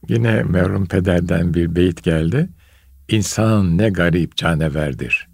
Yine 0.09 0.43
merhum 0.43 0.87
pederden 0.87 1.55
bir 1.55 1.75
beyit 1.77 2.03
geldi. 2.03 2.49
İnsan 3.09 3.79
ne 3.79 3.89
garip 3.89 4.37
caneverdir. 4.37 5.29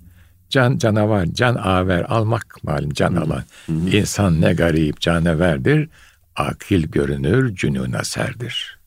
Can 0.48 0.78
canavar, 0.78 1.26
can 1.26 1.54
aver, 1.54 2.04
almak 2.08 2.64
malum 2.64 2.90
can 2.90 3.14
alan. 3.14 3.42
İnsan 3.68 4.40
ne 4.40 4.52
garip 4.54 5.00
caneverdir. 5.00 5.88
Akil 6.36 6.86
görünür, 6.86 7.54
cünuna 7.54 8.04
serdir. 8.04 8.78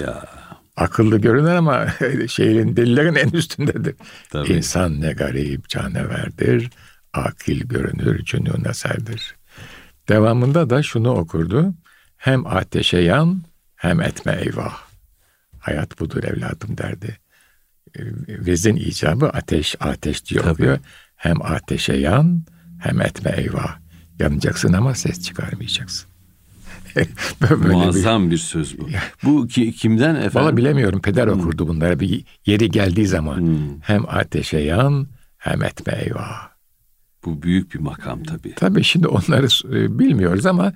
Ya. 0.00 0.24
Akıllı 0.76 1.18
görünür 1.18 1.50
ama 1.50 1.86
şehrin 2.28 2.76
delilerin 2.76 3.14
en 3.14 3.28
üstündedir. 3.28 3.94
Tabii. 4.30 4.52
İnsan 4.52 5.00
ne 5.00 5.12
garip 5.12 5.68
caneverdir. 5.68 6.70
Akil 7.12 7.60
görünür, 7.60 8.24
cünuna 8.24 8.74
serdir. 8.74 9.34
Devamında 10.08 10.70
da 10.70 10.82
şunu 10.82 11.10
okurdu. 11.10 11.74
Hem 12.16 12.46
ateşe 12.46 12.98
yan 12.98 13.42
hem 13.76 14.00
etme 14.00 14.38
eyvah. 14.40 14.89
Hayat 15.60 16.00
budur 16.00 16.24
evladım 16.24 16.78
derdi. 16.78 17.18
Ee, 17.98 18.02
vezin 18.28 18.76
icabı 18.76 19.28
ateş 19.28 19.76
ateş 19.80 20.26
diyor 20.26 20.44
Tabii. 20.44 20.80
Hem 21.16 21.42
ateşe 21.42 21.92
yan 21.92 22.44
hem 22.78 23.00
etme 23.00 23.34
eyvah. 23.36 23.78
Yanacaksın 24.18 24.72
ama 24.72 24.94
ses 24.94 25.22
çıkarmayacaksın. 25.22 26.10
Muazzam 27.66 28.26
bir... 28.26 28.30
bir 28.30 28.36
söz 28.36 28.78
bu. 28.78 28.88
Bu 29.22 29.48
ki, 29.48 29.72
kimden 29.72 30.14
efendim? 30.14 30.34
Valla 30.34 30.56
bilemiyorum. 30.56 31.00
Peder 31.00 31.26
hmm. 31.26 31.40
okurdu 31.40 31.68
bunları. 31.68 32.00
Bir 32.00 32.24
yeri 32.46 32.70
geldiği 32.70 33.06
zaman 33.06 33.38
hmm. 33.38 33.80
hem 33.82 34.08
ateşe 34.08 34.58
yan 34.58 35.06
hem 35.38 35.62
etme 35.62 35.92
eyvah. 35.92 36.49
Bu 37.24 37.42
büyük 37.42 37.74
bir 37.74 37.78
makam 37.78 38.22
tabii. 38.22 38.54
Tabii 38.54 38.84
şimdi 38.84 39.06
onları 39.08 39.46
e, 39.76 39.98
bilmiyoruz 39.98 40.46
ama 40.46 40.72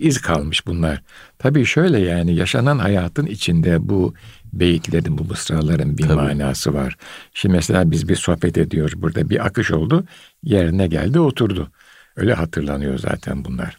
iz 0.00 0.20
kalmış 0.20 0.66
bunlar. 0.66 1.02
Tabii 1.38 1.66
şöyle 1.66 1.98
yani 1.98 2.34
yaşanan 2.34 2.78
hayatın 2.78 3.26
içinde 3.26 3.88
bu 3.88 4.14
beyitlerin, 4.52 5.18
bu 5.18 5.24
mısraların 5.24 5.98
bir 5.98 6.02
tabii. 6.02 6.14
manası 6.14 6.74
var. 6.74 6.96
Şimdi 7.34 7.54
mesela 7.54 7.90
biz 7.90 8.08
bir 8.08 8.16
sohbet 8.16 8.58
ediyoruz 8.58 9.02
burada. 9.02 9.30
Bir 9.30 9.46
akış 9.46 9.70
oldu, 9.70 10.04
yerine 10.42 10.86
geldi, 10.86 11.20
oturdu. 11.20 11.70
Öyle 12.16 12.34
hatırlanıyor 12.34 12.98
zaten 12.98 13.44
bunlar. 13.44 13.78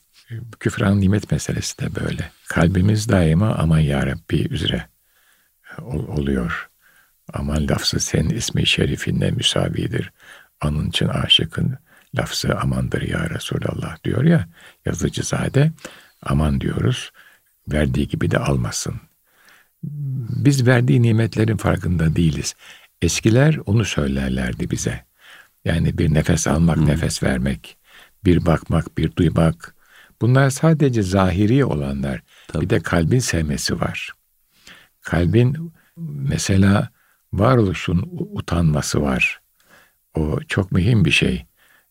Küfran 0.59 1.01
nimet 1.01 1.31
meselesi 1.31 1.79
de 1.79 1.95
böyle. 1.95 2.31
Kalbimiz 2.49 3.09
daima 3.09 3.55
aman 3.55 3.79
ya 3.79 4.05
Rabbi 4.05 4.47
üzere 4.53 4.87
oluyor. 6.17 6.69
Aman 7.33 7.67
lafzı 7.67 7.99
senin 7.99 8.29
ismi 8.29 8.67
şerifinle 8.67 9.31
müsavidir. 9.31 10.11
Anın 10.61 10.89
için 10.89 11.07
aşıkın 11.07 11.77
lafzı 12.17 12.59
amandır 12.59 13.01
ya 13.01 13.29
Resulallah 13.29 14.03
diyor 14.03 14.23
ya 14.23 14.47
yazıcı 14.85 15.23
zade 15.23 15.71
aman 16.21 16.61
diyoruz 16.61 17.11
verdiği 17.67 18.07
gibi 18.07 18.31
de 18.31 18.39
almasın. 18.39 18.95
Biz 20.29 20.67
verdiği 20.67 21.01
nimetlerin 21.01 21.57
farkında 21.57 22.15
değiliz. 22.15 22.55
Eskiler 23.01 23.57
onu 23.65 23.85
söylerlerdi 23.85 24.71
bize. 24.71 25.05
Yani 25.65 25.97
bir 25.97 26.13
nefes 26.13 26.47
almak, 26.47 26.77
hmm. 26.77 26.87
nefes 26.87 27.23
vermek, 27.23 27.77
bir 28.25 28.45
bakmak, 28.45 28.97
bir 28.97 29.15
duymak. 29.15 29.75
Bunlar 30.21 30.49
sadece 30.49 31.01
zahiri 31.01 31.65
olanlar. 31.65 32.21
Tabii. 32.47 32.63
Bir 32.63 32.69
de 32.69 32.79
kalbin 32.79 33.19
sevmesi 33.19 33.81
var. 33.81 34.11
Kalbin 35.01 35.73
mesela 35.97 36.89
varoluşun 37.33 38.09
utanması 38.11 39.01
var. 39.01 39.41
O 40.15 40.39
çok 40.47 40.71
mühim 40.71 41.05
bir 41.05 41.11
şey. 41.11 41.45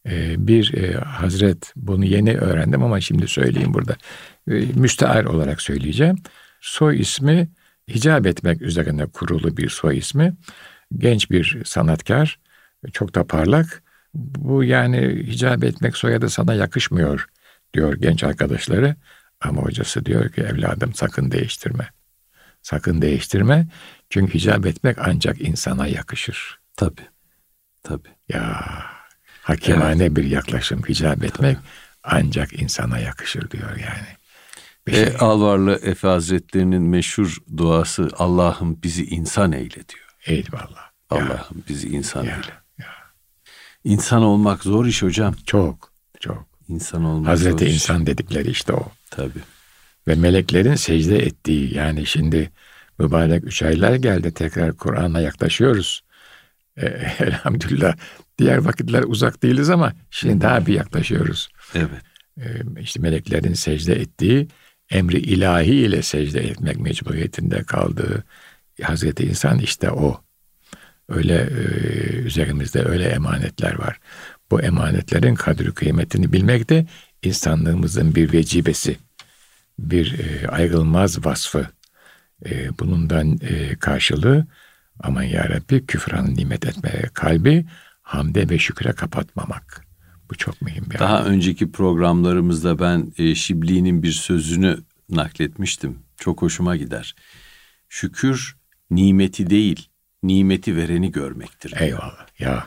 Ee, 0.09 0.47
bir 0.47 0.75
e, 0.75 0.93
hazret 0.93 1.73
bunu 1.77 2.05
yeni 2.05 2.37
öğrendim 2.39 2.83
ama 2.83 3.01
şimdi 3.01 3.29
söyleyeyim 3.29 3.75
burada. 3.75 3.97
E, 4.51 4.53
müstear 4.55 5.25
olarak 5.25 5.63
söyleyeceğim. 5.63 6.17
Soy 6.61 7.01
ismi 7.01 7.49
hicap 7.89 8.27
etmek 8.27 8.63
üzerine 8.63 9.07
kurulu 9.07 9.57
bir 9.57 9.69
soy 9.69 9.99
ismi. 9.99 10.37
Genç 10.99 11.31
bir 11.31 11.65
sanatkar, 11.65 12.39
çok 12.93 13.15
da 13.15 13.27
parlak. 13.27 13.83
Bu 14.15 14.65
yani 14.65 15.25
hicap 15.27 15.65
etmek 15.65 15.97
soyadı 15.97 16.31
sana 16.31 16.55
yakışmıyor 16.55 17.27
diyor 17.75 17.97
genç 17.97 18.25
arkadaşları. 18.25 18.97
Ama 19.41 19.63
hocası 19.63 20.05
diyor 20.05 20.33
ki 20.33 20.41
evladım 20.41 20.95
sakın 20.95 21.31
değiştirme. 21.31 21.89
Sakın 22.63 23.03
değiştirme. 23.03 23.69
Çünkü 24.11 24.35
hicap 24.35 24.67
etmek 24.67 24.97
ancak 24.99 25.41
insana 25.41 25.87
yakışır. 25.87 26.61
Tabii. 26.77 27.07
Tabii. 27.83 28.09
Ya 28.29 28.65
hakimane 29.43 30.05
evet. 30.05 30.17
bir 30.17 30.25
yaklaşım 30.25 30.83
hicap 30.89 31.25
etmek 31.25 31.57
ancak 32.05 32.63
insana 32.63 32.99
yakışır 32.99 33.51
diyor 33.51 33.71
yani. 33.71 34.09
Bir 34.87 34.93
e, 34.93 34.95
şey. 34.95 35.17
Alvarlı 35.21 35.81
Efe 35.83 36.09
Hazretleri'nin 36.09 36.83
meşhur 36.83 37.37
duası 37.57 38.09
Allah'ım 38.19 38.83
bizi 38.83 39.05
insan 39.07 39.53
eyle 39.53 39.89
diyor. 39.89 40.17
Eyvallah. 40.27 40.91
Allah'ım 41.11 41.65
bizi 41.69 41.89
insan 41.89 42.25
ya. 42.25 42.37
eyle. 42.37 42.53
Ya. 42.79 42.87
İnsan 43.85 44.23
olmak 44.23 44.63
zor 44.63 44.87
iş 44.87 45.03
hocam. 45.03 45.35
Çok, 45.47 45.93
çok. 46.21 46.47
İnsan 46.69 47.05
olmak 47.05 47.29
Hazreti 47.29 47.65
zor 47.65 47.73
insan 47.73 48.01
iş. 48.01 48.07
dedikleri 48.07 48.51
işte 48.51 48.73
o. 48.73 48.89
Tabii. 49.11 49.41
Ve 50.09 50.15
meleklerin 50.15 50.75
secde 50.75 51.19
ettiği 51.19 51.75
yani 51.75 52.07
şimdi 52.07 52.51
mübarek 52.99 53.45
üç 53.45 53.63
aylar 53.63 53.95
geldi 53.95 54.35
tekrar 54.35 54.77
Kur'an'a 54.77 55.21
yaklaşıyoruz. 55.21 56.03
E, 56.77 56.87
elhamdülillah 57.19 57.97
diğer 58.39 58.57
vakitler 58.57 59.03
uzak 59.03 59.43
değiliz 59.43 59.71
ama 59.71 59.93
şimdi 60.11 60.41
daha 60.41 60.67
bir 60.67 60.75
yaklaşıyoruz. 60.75 61.49
Evet. 61.75 62.03
E, 62.39 62.81
işte 62.81 63.01
meleklerin 63.01 63.55
secde 63.55 63.95
ettiği 63.95 64.49
emri 64.91 65.19
ilahi 65.19 65.75
ile 65.75 66.03
secde 66.03 66.41
etmek 66.41 66.81
mecburiyetinde 66.81 67.63
kaldığı 67.63 68.25
Hazreti 68.83 69.25
insan 69.25 69.59
işte 69.59 69.91
o. 69.91 70.21
Öyle 71.09 71.35
e, 71.35 71.65
üzerimizde 72.17 72.85
öyle 72.85 73.09
emanetler 73.09 73.79
var. 73.79 74.01
Bu 74.51 74.61
emanetlerin 74.61 75.35
kadri 75.35 75.73
kıymetini 75.73 76.33
bilmek 76.33 76.69
de 76.69 76.87
insanlığımızın 77.23 78.15
bir 78.15 78.33
vecibesi, 78.33 78.97
bir 79.79 80.19
e, 80.19 80.49
ayrılmaz 80.49 81.27
vasfı. 81.27 81.67
E, 82.47 82.79
bunundan 82.79 83.39
e, 83.43 83.77
karşılığı 83.77 84.47
aman 85.03 85.23
ya 85.23 85.49
Rabbi 85.49 85.87
küfran 85.87 86.35
nimet 86.37 86.67
etmeye 86.67 87.03
kalbi 87.15 87.67
hamde 88.03 88.49
ve 88.49 88.59
şükre 88.59 88.93
kapatmamak. 88.93 89.87
Bu 90.31 90.35
çok 90.35 90.63
mühim. 90.63 90.85
Yani. 90.91 90.99
Daha 90.99 91.25
önceki 91.25 91.73
programlarımızda 91.73 92.79
ben 92.79 93.13
e, 93.19 93.35
Şibli'nin 93.35 94.03
bir 94.03 94.13
sözünü 94.13 94.79
nakletmiştim. 95.11 95.99
Çok 96.17 96.43
hoşuma 96.43 96.77
gider. 96.77 97.15
Şükür 97.89 98.57
nimeti 98.91 99.51
değil, 99.51 99.89
nimeti 100.23 100.77
vereni 100.77 101.13
görmektir. 101.13 101.75
Eyvallah 101.81 102.27
ya. 102.39 102.67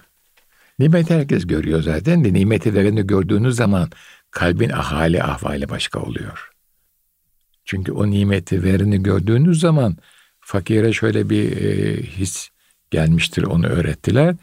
Nimeti 0.79 1.13
herkes 1.13 1.47
görüyor 1.47 1.81
zaten 1.81 2.25
de 2.25 2.33
nimeti 2.33 2.73
vereni 2.73 3.07
gördüğünüz 3.07 3.55
zaman 3.55 3.89
kalbin 4.31 4.69
ahali 4.69 5.23
ahvali 5.23 5.69
başka 5.69 5.99
oluyor. 5.99 6.51
Çünkü 7.65 7.91
o 7.91 8.09
nimeti 8.09 8.63
vereni 8.63 9.03
gördüğünüz 9.03 9.59
zaman 9.59 9.97
fakire 10.45 10.93
şöyle 10.93 11.29
bir 11.29 11.57
e, 11.57 12.01
his 12.03 12.49
gelmiştir 12.91 13.43
onu 13.43 13.67
öğrettiler. 13.67 14.35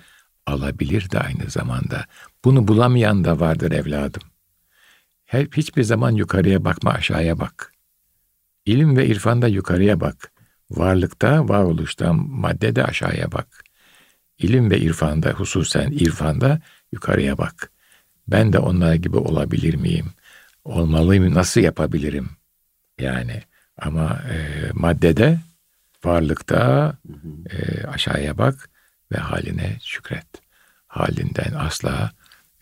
Alabilir 0.47 1.11
de 1.11 1.19
aynı 1.21 1.51
zamanda. 1.51 2.07
Bunu 2.45 2.69
bulamayan 2.69 3.25
da 3.25 3.41
vardır 3.41 3.73
evladım. 3.73 4.23
Hep 5.25 5.57
hiçbir 5.57 5.83
zaman 5.83 6.11
yukarıya 6.11 6.65
bakma 6.65 6.91
aşağıya 6.91 7.39
bak. 7.39 7.73
İlim 8.67 8.97
ve 8.97 9.07
irfanda 9.07 9.49
yukarıya 9.49 10.01
bak. 10.01 10.33
Varlıkta, 10.71 11.49
varoluşta, 11.49 12.13
maddede 12.13 12.85
aşağıya 12.85 13.33
bak. 13.33 13.65
İlim 14.39 14.71
ve 14.71 14.79
irfanda, 14.79 15.31
hususen 15.31 15.91
irfanda 15.91 16.61
yukarıya 16.93 17.39
bak. 17.39 17.73
Ben 18.29 18.53
de 18.53 18.59
onlar 18.59 18.95
gibi 18.95 19.17
olabilir 19.17 19.75
miyim? 19.75 20.13
Olmalıyım, 20.65 21.35
nasıl 21.35 21.61
yapabilirim? 21.61 22.31
Yani 23.01 23.43
ama 23.79 24.23
e, 24.31 24.37
maddede, 24.73 25.39
varlıkta 26.05 26.95
e, 27.51 27.87
aşağıya 27.87 28.39
bak 28.39 28.71
ve 29.13 29.17
haline 29.19 29.79
şükret. 29.83 30.27
Halinden 30.87 31.53
asla 31.59 32.13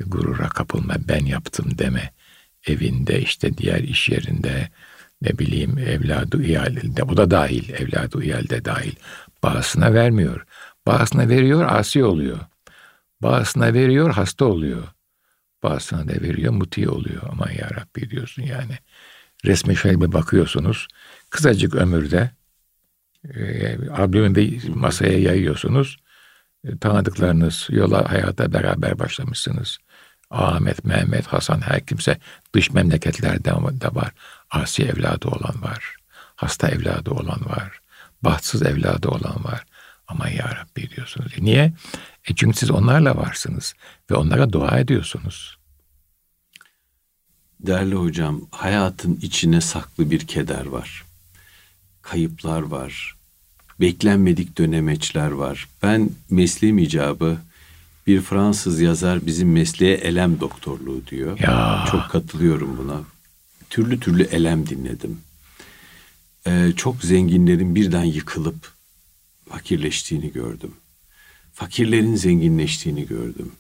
gurura 0.07 0.49
kapılma, 0.49 0.95
ben 1.09 1.25
yaptım 1.25 1.79
deme. 1.79 2.13
Evinde 2.67 3.21
işte 3.21 3.59
diğer 3.59 3.81
iş 3.81 4.09
yerinde 4.09 4.69
ne 5.23 5.39
bileyim 5.39 5.79
evladı 5.79 6.43
iyalinde 6.43 7.03
o 7.03 7.17
da 7.17 7.31
dahil 7.31 7.71
evladı 7.71 8.23
iyalde 8.23 8.65
dahil 8.65 8.95
bazısına 9.43 9.95
vermiyor. 9.95 10.47
Bazısına 10.87 11.29
veriyor 11.29 11.67
asi 11.69 12.05
oluyor. 12.05 12.39
Bazısına 13.23 13.75
veriyor 13.75 14.11
hasta 14.11 14.45
oluyor. 14.45 14.83
Bazısına 15.63 16.09
da 16.09 16.13
veriyor 16.13 16.53
muti 16.53 16.89
oluyor. 16.89 17.23
Aman 17.33 17.51
ya 17.51 17.71
Rabbi 17.71 18.11
diyorsun 18.11 18.43
yani. 18.43 18.79
Resme 19.45 19.75
şöyle 19.75 20.13
bakıyorsunuz. 20.13 20.89
Kısacık 21.31 21.75
ömürde 21.75 22.31
e, 23.25 23.89
albümü 23.89 24.35
bir 24.35 24.69
masaya 24.69 25.19
yayıyorsunuz. 25.19 25.99
E, 26.65 26.79
tanıdıklarınız 26.79 27.67
yola 27.71 28.11
hayata 28.11 28.53
beraber 28.53 28.99
başlamışsınız. 28.99 29.79
Ahmet, 30.31 30.85
Mehmet, 30.85 31.27
Hasan 31.27 31.61
her 31.61 31.87
kimse 31.87 32.19
dış 32.55 32.71
memleketlerde 32.71 33.45
de 33.81 33.95
var. 33.95 34.13
Asi 34.51 34.83
evladı 34.83 35.29
olan 35.29 35.63
var. 35.63 35.97
Hasta 36.37 36.69
evladı 36.69 37.11
olan 37.11 37.45
var. 37.45 37.81
Bahtsız 38.23 38.63
evladı 38.63 39.09
olan 39.09 39.45
var. 39.45 39.65
Ama 40.09 40.29
ya 40.29 40.57
Rabbi 40.57 40.91
diyorsunuz. 40.91 41.33
E 41.39 41.45
niye? 41.45 41.73
E 42.25 42.35
çünkü 42.35 42.59
siz 42.59 42.71
onlarla 42.71 43.17
varsınız 43.17 43.75
ve 44.11 44.15
onlara 44.15 44.53
dua 44.53 44.79
ediyorsunuz. 44.79 45.59
Değerli 47.61 47.95
hocam, 47.95 48.41
hayatın 48.51 49.19
içine 49.23 49.61
saklı 49.61 50.11
bir 50.11 50.27
keder 50.27 50.67
var. 50.67 51.05
Kayıplar 52.11 52.63
var. 52.63 53.17
Beklenmedik 53.81 54.59
dönemeçler 54.59 55.31
var. 55.31 55.69
Ben 55.83 56.11
mesleğim 56.31 56.79
icabı 56.79 57.39
bir 58.07 58.21
Fransız 58.21 58.81
yazar 58.81 59.27
bizim 59.27 59.53
mesleğe 59.53 59.95
elem 59.95 60.41
doktorluğu 60.41 61.07
diyor. 61.07 61.39
Ya. 61.39 61.85
Çok 61.91 62.11
katılıyorum 62.11 62.79
buna. 62.79 63.01
Türlü 63.71 64.01
türlü 64.01 64.23
elem 64.23 64.67
dinledim. 64.67 65.21
Ee, 66.47 66.73
çok 66.77 67.03
zenginlerin 67.03 67.75
birden 67.75 68.05
yıkılıp 68.05 68.73
fakirleştiğini 69.49 70.33
gördüm. 70.33 70.75
Fakirlerin 71.53 72.15
zenginleştiğini 72.15 73.07
gördüm. 73.07 73.53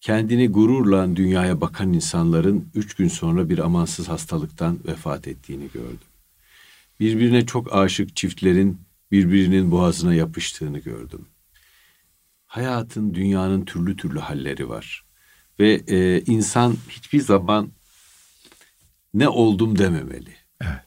Kendini 0.00 0.48
gururla 0.48 1.16
dünyaya 1.16 1.60
bakan 1.60 1.92
insanların 1.92 2.68
üç 2.74 2.94
gün 2.94 3.08
sonra 3.08 3.48
bir 3.48 3.58
amansız 3.58 4.08
hastalıktan 4.08 4.78
vefat 4.86 5.28
ettiğini 5.28 5.68
gördüm. 5.74 6.13
Birbirine 7.00 7.46
çok 7.46 7.74
aşık 7.74 8.16
çiftlerin 8.16 8.80
birbirinin 9.10 9.70
boğazına 9.70 10.14
yapıştığını 10.14 10.78
gördüm. 10.78 11.26
Hayatın, 12.46 13.14
dünyanın 13.14 13.64
türlü 13.64 13.96
türlü 13.96 14.18
halleri 14.18 14.68
var. 14.68 15.04
Ve 15.58 15.72
e, 15.72 16.20
insan 16.20 16.76
hiçbir 16.88 17.20
zaman 17.20 17.72
ne 19.14 19.28
oldum 19.28 19.78
dememeli. 19.78 20.34
Evet. 20.60 20.84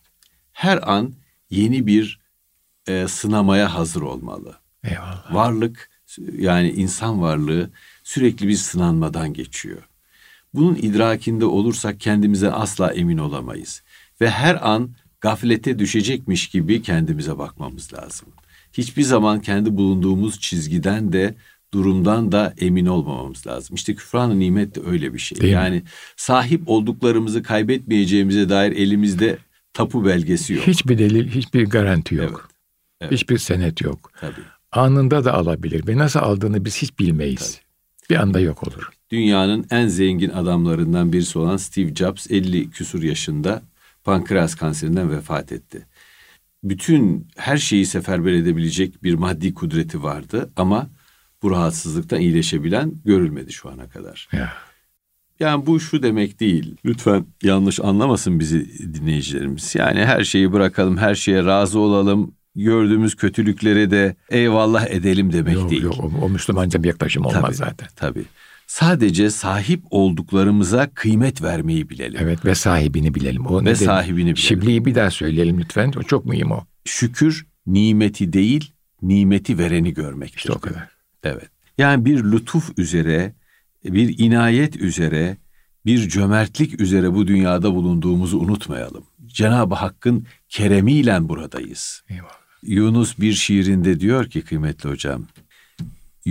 Her 0.52 0.90
an 0.92 1.14
yeni 1.50 1.88
bir 1.88 2.20
e, 2.88 3.08
sınamaya 3.08 3.74
hazır 3.76 4.02
olmalı. 4.02 4.56
Eyvallah. 4.84 5.34
Varlık 5.34 5.90
yani 6.38 6.72
insan 6.72 7.22
varlığı 7.22 7.70
sürekli 8.04 8.48
bir 8.48 8.56
sınanmadan 8.56 9.34
geçiyor. 9.34 9.90
Bunun 10.54 10.76
idrakinde 10.76 11.46
olursak 11.46 12.00
kendimize 12.00 12.52
asla 12.52 12.94
emin 12.94 13.18
olamayız. 13.18 13.84
Ve 14.22 14.30
her 14.30 14.70
an 14.70 14.96
gaflete 15.22 15.80
düşecekmiş 15.80 16.48
gibi 16.48 16.82
kendimize 16.82 17.38
bakmamız 17.38 17.94
lazım. 17.94 18.28
Hiçbir 18.74 19.04
zaman 19.04 19.42
kendi 19.42 19.78
bulunduğumuz 19.78 20.40
çizgiden 20.40 21.14
de 21.14 21.36
durumdan 21.74 22.32
da 22.32 22.54
emin 22.60 22.86
olmamamız 22.86 23.48
lazım. 23.48 23.76
İşte 23.76 23.96
küfran 23.96 24.40
nimet 24.40 24.76
de 24.76 24.80
öyle 24.86 25.14
bir 25.14 25.20
şey. 25.20 25.42
Değil 25.42 25.54
mi? 25.54 25.56
yani 25.56 25.84
sahip 26.18 26.62
olduklarımızı 26.70 27.44
kaybetmeyeceğimize 27.44 28.50
dair 28.50 28.72
elimizde 28.72 29.38
tapu 29.74 30.06
belgesi 30.06 30.54
yok. 30.54 30.68
Hiçbir 30.68 30.98
delil, 30.98 31.30
hiçbir 31.30 31.66
garanti 31.66 32.16
yok. 32.16 32.50
Evet, 32.50 32.52
evet. 33.02 33.12
Hiçbir 33.12 33.38
senet 33.38 33.82
yok. 33.82 34.12
Tabii. 34.22 34.42
Anında 34.72 35.26
da 35.26 35.34
alabilir 35.34 35.88
ve 35.88 35.98
nasıl 35.98 36.20
aldığını 36.20 36.66
biz 36.66 36.78
hiç 36.78 37.00
bilmeyiz. 37.00 37.62
Bir 38.10 38.16
anda 38.16 38.40
yok 38.40 38.68
olur. 38.68 38.90
Dünyanın 39.12 39.66
en 39.72 39.88
zengin 39.88 40.30
adamlarından 40.30 41.14
birisi 41.14 41.40
olan 41.40 41.58
Steve 41.58 41.96
Jobs 41.96 42.32
50 42.32 42.70
küsur 42.70 43.04
yaşında 43.04 43.62
pankreas 44.08 44.56
kanserinden 44.56 45.12
vefat 45.12 45.52
etti. 45.52 45.86
Bütün 46.64 47.28
her 47.38 47.58
şeyi 47.58 47.86
seferber 47.86 48.34
edebilecek 48.34 49.04
bir 49.04 49.14
maddi 49.14 49.54
kudreti 49.54 50.04
vardı 50.04 50.50
ama 50.56 50.90
bu 51.44 51.52
rahatsızlıktan 51.52 52.20
iyileşebilen 52.20 52.94
görülmedi 53.06 53.54
şu 53.54 53.70
ana 53.70 53.90
kadar. 53.90 54.28
Ya. 54.32 54.54
Yani 55.40 55.66
bu 55.66 55.80
şu 55.80 56.04
demek 56.04 56.40
değil. 56.40 56.76
Lütfen 56.86 57.26
yanlış 57.44 57.80
anlamasın 57.80 58.40
bizi 58.40 58.94
dinleyicilerimiz. 58.94 59.76
Yani 59.76 60.06
her 60.06 60.24
şeyi 60.24 60.54
bırakalım, 60.54 60.98
her 60.98 61.16
şeye 61.16 61.46
razı 61.46 61.80
olalım. 61.80 62.34
Gördüğümüz 62.56 63.16
kötülüklere 63.16 63.92
de 63.92 64.16
eyvallah 64.30 64.88
edelim 64.88 65.34
demek 65.34 65.56
Yok 65.56 65.70
değil. 65.70 65.84
yok 65.84 65.96
o, 66.00 66.12
o 66.26 66.30
Müslümanca 66.30 66.84
bir 66.84 66.88
yaklaşım 66.88 67.26
olmaz 67.26 67.42
Tabii, 67.42 67.56
zaten. 67.56 67.88
Tabii. 67.96 68.26
Sadece 68.68 69.30
sahip 69.30 69.84
olduklarımıza 69.90 70.90
kıymet 70.94 71.42
vermeyi 71.42 71.90
bilelim. 71.90 72.20
Evet 72.22 72.46
ve 72.46 72.56
sahibini 72.56 73.16
bilelim. 73.16 73.46
O 73.46 73.66
Ve 73.66 73.76
sahibini 73.76 74.20
bilelim. 74.20 74.38
Şibli'yi 74.38 74.86
bir 74.86 74.96
daha 74.96 75.12
söyleyelim 75.12 75.60
lütfen. 75.60 75.94
O 75.98 76.04
çok 76.04 76.26
mühim 76.26 76.52
o. 76.52 76.66
Şükür 76.86 77.48
nimeti 77.68 78.34
değil, 78.34 78.72
nimeti 79.02 79.58
vereni 79.58 79.94
görmektir. 79.94 80.38
İşte 80.38 80.54
o 80.54 80.60
kadar. 80.60 80.90
Evet. 81.24 81.50
Yani 81.78 82.06
bir 82.06 82.24
lütuf 82.24 82.80
üzere, 82.80 83.34
bir 83.84 84.20
inayet 84.20 84.76
üzere, 84.76 85.38
bir 85.86 86.10
cömertlik 86.10 86.82
üzere 86.82 87.14
bu 87.14 87.28
dünyada 87.28 87.74
bulunduğumuzu 87.74 88.40
unutmayalım. 88.40 89.04
Cenab-ı 89.26 89.76
Hakk'ın 89.76 90.26
keremiyle 90.50 91.30
buradayız. 91.30 92.04
Eyvallah. 92.10 92.38
Yunus 92.64 93.20
bir 93.20 93.34
şiirinde 93.34 94.00
diyor 94.00 94.30
ki 94.30 94.42
kıymetli 94.42 94.90
hocam. 94.90 95.26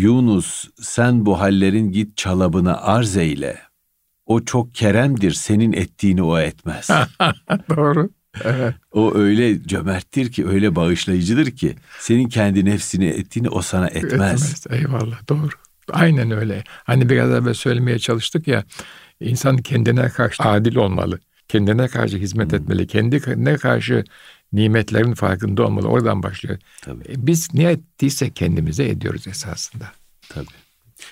Yunus 0.01 0.65
sen 0.81 1.27
bu 1.27 1.41
hallerin 1.41 1.93
git 1.93 2.17
çalabına 2.17 2.77
arz 2.77 3.17
eyle. 3.17 3.59
O 4.27 4.45
çok 4.45 4.75
keremdir 4.75 5.33
senin 5.33 5.73
ettiğini 5.73 6.23
o 6.23 6.39
etmez. 6.39 6.89
Doğru. 7.77 8.11
Evet. 8.45 8.75
o 8.93 9.15
öyle 9.15 9.63
cömerttir 9.63 10.33
ki 10.33 10.47
öyle 10.49 10.77
bağışlayıcıdır 10.77 11.51
ki 11.51 11.77
senin 11.99 12.29
kendi 12.29 12.65
nefsini 12.65 13.05
ettiğini 13.07 13.49
o 13.49 13.63
sana 13.63 13.89
etmez. 13.89 14.13
Etmez. 14.13 14.67
Eyvallah 14.71 15.29
doğru. 15.29 15.49
Aynen 15.93 16.31
öyle. 16.31 16.65
Hani 16.69 17.09
biraz 17.09 17.31
evvel 17.31 17.55
söylemeye 17.55 17.99
çalıştık 17.99 18.49
ya 18.49 18.65
insan 19.21 19.57
kendine 19.57 20.09
karşı 20.09 20.43
adil 20.43 20.77
olmalı. 20.77 21.19
Kendine 21.49 21.89
karşı 21.89 22.17
hizmet 22.17 22.53
Hmm. 22.53 22.59
etmeli. 22.59 22.87
Kendine 22.87 23.57
karşı 23.57 24.05
nimetlerin 24.53 25.15
farkında 25.15 25.63
olmalı. 25.67 25.89
Oradan 25.89 26.23
başlıyor. 26.23 26.59
Tabii. 26.83 27.05
E, 27.05 27.27
Biz 27.27 27.55
ne 27.55 27.63
ettiysek 27.65 28.37
kendimize 28.37 28.89
ediyoruz 28.89 29.27
esasında. 29.29 29.85
Tabii. 30.29 30.47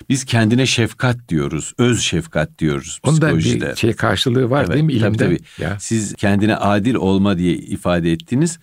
Biz 0.09 0.25
kendine 0.25 0.65
şefkat 0.65 1.29
diyoruz, 1.29 1.73
öz 1.77 2.01
şefkat 2.01 2.59
diyoruz 2.59 2.99
Onda 3.03 3.19
psikolojide. 3.25 3.71
bir 3.71 3.75
şey 3.75 3.93
karşılığı 3.93 4.49
var 4.49 4.59
Evet, 4.63 4.73
değil 4.73 4.83
mi 4.83 4.99
tabii, 4.99 5.15
ilimde? 5.15 5.17
tabii. 5.25 5.39
Ya. 5.63 5.77
Siz 5.79 6.13
kendine 6.15 6.55
adil 6.55 6.95
olma 6.95 7.37
diye 7.37 7.53
ifade 7.55 8.11
ettiniz. 8.11 8.59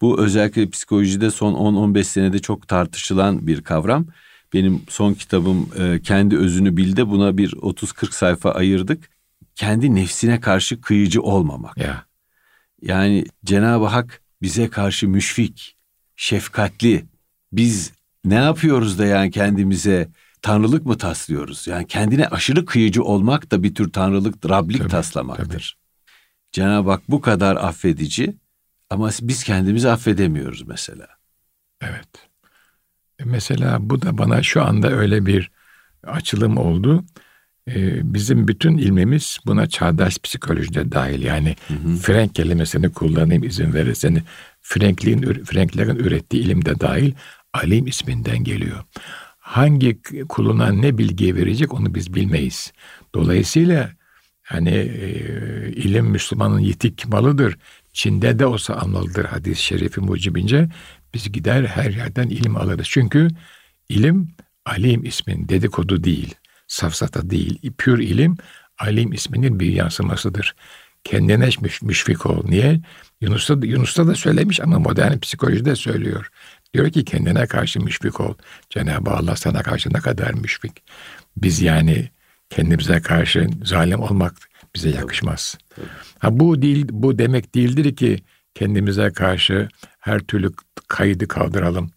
Bu 0.00 0.20
özellikle 0.20 0.70
psikolojide 0.70 1.30
son 1.30 1.54
10-15 1.54 2.04
senede 2.04 2.38
çok 2.38 2.68
tartışılan 2.68 3.46
bir 3.46 3.62
kavram. 3.62 4.06
Benim 4.54 4.82
son 4.88 5.14
kitabım 5.14 5.68
e, 5.78 6.00
Kendi 6.02 6.36
Özünü 6.36 6.76
Bil'de 6.76 7.08
buna 7.08 7.38
bir 7.38 7.52
30-40 7.52 8.12
sayfa 8.14 8.50
ayırdık. 8.50 9.10
Kendi 9.54 9.94
nefsine 9.94 10.40
karşı 10.40 10.80
kıyıcı 10.80 11.22
olmamak. 11.22 11.76
Ya. 11.78 12.04
Yani 12.84 13.24
Cenab-ı 13.44 13.84
Hak 13.84 14.22
bize 14.42 14.70
karşı 14.70 15.08
müşfik, 15.08 15.76
şefkatli. 16.16 17.04
Biz 17.52 17.92
ne 18.24 18.34
yapıyoruz 18.34 18.98
da 18.98 19.06
yani 19.06 19.30
kendimize 19.30 20.08
tanrılık 20.42 20.86
mı 20.86 20.98
taslıyoruz? 20.98 21.66
Yani 21.66 21.86
kendine 21.86 22.28
aşırı 22.28 22.64
kıyıcı 22.64 23.04
olmak 23.04 23.50
da 23.50 23.62
bir 23.62 23.74
tür 23.74 23.92
tanrılık, 23.92 24.50
rablik 24.50 24.78
Tabii, 24.78 24.90
taslamaktır. 24.90 25.78
Cenab-ı 26.52 26.90
Hak 26.90 27.02
bu 27.08 27.20
kadar 27.20 27.56
affedici 27.56 28.36
ama 28.90 29.10
biz 29.22 29.44
kendimizi 29.44 29.90
affedemiyoruz 29.90 30.62
mesela. 30.62 31.06
Evet. 31.80 32.08
E, 33.18 33.24
Mesela 33.24 33.90
bu 33.90 34.02
da 34.02 34.18
bana 34.18 34.42
şu 34.42 34.62
anda 34.64 34.90
öyle 34.90 35.26
bir 35.26 35.50
açılım 36.02 36.56
oldu. 36.56 37.04
Ee, 37.68 38.14
bizim 38.14 38.48
bütün 38.48 38.78
ilmimiz 38.78 39.38
buna 39.46 39.66
çağdaş 39.68 40.18
psikolojide 40.18 40.92
dahil. 40.92 41.22
Yani 41.22 41.56
Frank 42.02 42.34
kelimesini 42.34 42.92
kullanayım 42.92 43.42
izin 43.44 43.74
verirseniz. 43.74 44.22
Franklin'in, 44.60 45.44
Franklerin 45.44 45.96
ürettiği 45.96 46.42
ilimde 46.44 46.80
dahil 46.80 47.12
alim 47.54 47.86
isminden 47.86 48.44
geliyor. 48.44 48.84
hangi 49.38 50.02
kuluna 50.28 50.68
ne 50.72 50.98
bilgi 50.98 51.36
verecek 51.36 51.74
onu 51.74 51.94
biz 51.94 52.14
bilmeyiz. 52.14 52.72
Dolayısıyla 53.14 53.90
hani 54.42 54.70
e, 54.70 55.08
ilim 55.76 56.06
Müslümanın 56.06 56.58
yitik 56.58 57.08
malıdır. 57.08 57.58
Çin'de 57.92 58.38
de 58.38 58.46
olsa 58.46 58.74
almalıdır 58.74 59.24
hadis-i 59.24 59.62
şerifi 59.62 60.00
mucibince. 60.00 60.68
Biz 61.14 61.32
gider 61.32 61.64
her 61.64 61.90
yerden 61.90 62.28
ilim 62.28 62.56
alırız. 62.56 62.86
Çünkü 62.90 63.28
ilim 63.88 64.28
alim 64.66 65.04
ismin 65.04 65.48
dedikodu 65.48 66.04
değil, 66.04 66.34
safsata 66.74 67.30
değil. 67.30 67.72
Pür 67.78 67.98
ilim 67.98 68.36
alim 68.78 69.12
isminin 69.12 69.60
bir 69.60 69.72
yansımasıdır. 69.72 70.54
Kendine 71.04 71.50
müş, 71.60 71.82
müşfik 71.82 72.26
ol. 72.26 72.44
Niye? 72.48 72.80
Yunus'ta, 73.20 73.54
Yunus'ta 73.62 74.06
da 74.06 74.14
söylemiş 74.14 74.60
ama 74.60 74.78
modern 74.78 75.18
psikolojide 75.18 75.76
söylüyor. 75.76 76.30
Diyor 76.74 76.90
ki 76.90 77.04
kendine 77.04 77.46
karşı 77.46 77.80
müşfik 77.80 78.20
ol. 78.20 78.34
Cenab-ı 78.70 79.10
Allah 79.10 79.36
sana 79.36 79.62
karşı 79.62 79.92
ne 79.92 79.98
kadar 79.98 80.34
müşfik. 80.34 80.82
Biz 81.36 81.62
yani 81.62 82.10
kendimize 82.50 83.00
karşı 83.00 83.48
zalim 83.64 84.00
olmak 84.00 84.34
bize 84.74 84.90
yakışmaz. 84.90 85.58
Ha 86.18 86.40
bu 86.40 86.62
değil 86.62 86.86
bu 86.90 87.18
demek 87.18 87.54
değildir 87.54 87.96
ki 87.96 88.22
kendimize 88.54 89.10
karşı 89.10 89.68
her 90.00 90.20
türlü 90.20 90.50
kaydı 90.88 91.28
kaldıralım 91.28 91.90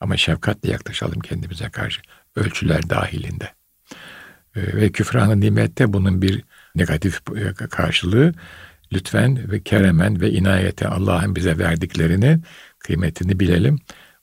ama 0.00 0.16
şefkatle 0.16 0.70
yaklaşalım 0.70 1.20
kendimize 1.20 1.68
karşı 1.68 2.00
ölçüler 2.36 2.90
dahilinde. 2.90 3.57
Ee, 4.58 4.76
ve 4.76 4.92
küfranı 4.92 5.40
nimette 5.40 5.92
bunun 5.92 6.22
bir 6.22 6.44
negatif 6.74 7.20
e, 7.36 7.54
karşılığı 7.54 8.34
lütfen 8.92 9.50
ve 9.52 9.62
keremen 9.62 10.20
ve 10.20 10.30
inayete 10.30 10.88
Allah'ın 10.88 11.36
bize 11.36 11.58
verdiklerini 11.58 12.38
kıymetini 12.78 13.40
bilelim. 13.40 13.78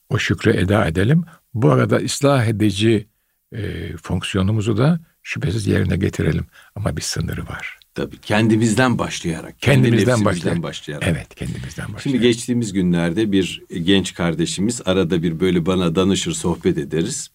O 0.08 0.18
şükrü 0.18 0.50
eda 0.50 0.86
edelim. 0.86 1.24
Bu 1.54 1.70
arada 1.70 1.96
ıslah 1.96 2.46
edici 2.46 3.08
e, 3.52 3.92
fonksiyonumuzu 3.96 4.76
da 4.76 5.00
şüphesiz 5.22 5.66
yerine 5.66 5.96
getirelim. 5.96 6.46
Ama 6.74 6.96
bir 6.96 7.02
sınırı 7.02 7.46
var. 7.46 7.78
Tabii 7.94 8.18
kendimizden 8.18 8.98
başlayarak. 8.98 9.58
Kendimizden 9.58 10.14
kendi 10.14 10.24
başlayarak. 10.24 10.62
başlayarak. 10.62 11.08
Evet 11.08 11.34
kendimizden 11.34 11.84
başlayarak. 11.84 12.02
Şimdi 12.02 12.20
geçtiğimiz 12.20 12.72
günlerde 12.72 13.32
bir 13.32 13.62
genç 13.82 14.14
kardeşimiz 14.14 14.82
arada 14.84 15.22
bir 15.22 15.40
böyle 15.40 15.66
bana 15.66 15.94
danışır 15.94 16.32
sohbet 16.32 16.78
ederiz. 16.78 17.30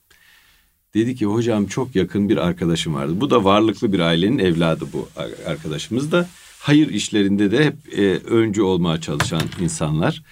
Dedi 0.94 1.16
ki 1.16 1.26
hocam 1.26 1.66
çok 1.66 1.96
yakın 1.96 2.30
bir 2.30 2.38
arkadaşım 2.38 2.94
vardı. 2.94 3.22
Bu 3.22 3.30
da 3.30 3.44
varlıklı 3.44 3.94
bir 3.94 4.00
ailenin 4.00 4.40
evladı 4.40 4.86
bu 4.94 5.10
arkadaşımız 5.46 6.12
da. 6.12 6.30
Hayır 6.60 6.90
işlerinde 6.90 7.52
de 7.52 7.66
hep 7.66 8.00
e, 8.00 8.18
öncü 8.18 8.62
olmaya 8.62 9.02
çalışan 9.02 9.42
insanlar. 9.60 10.24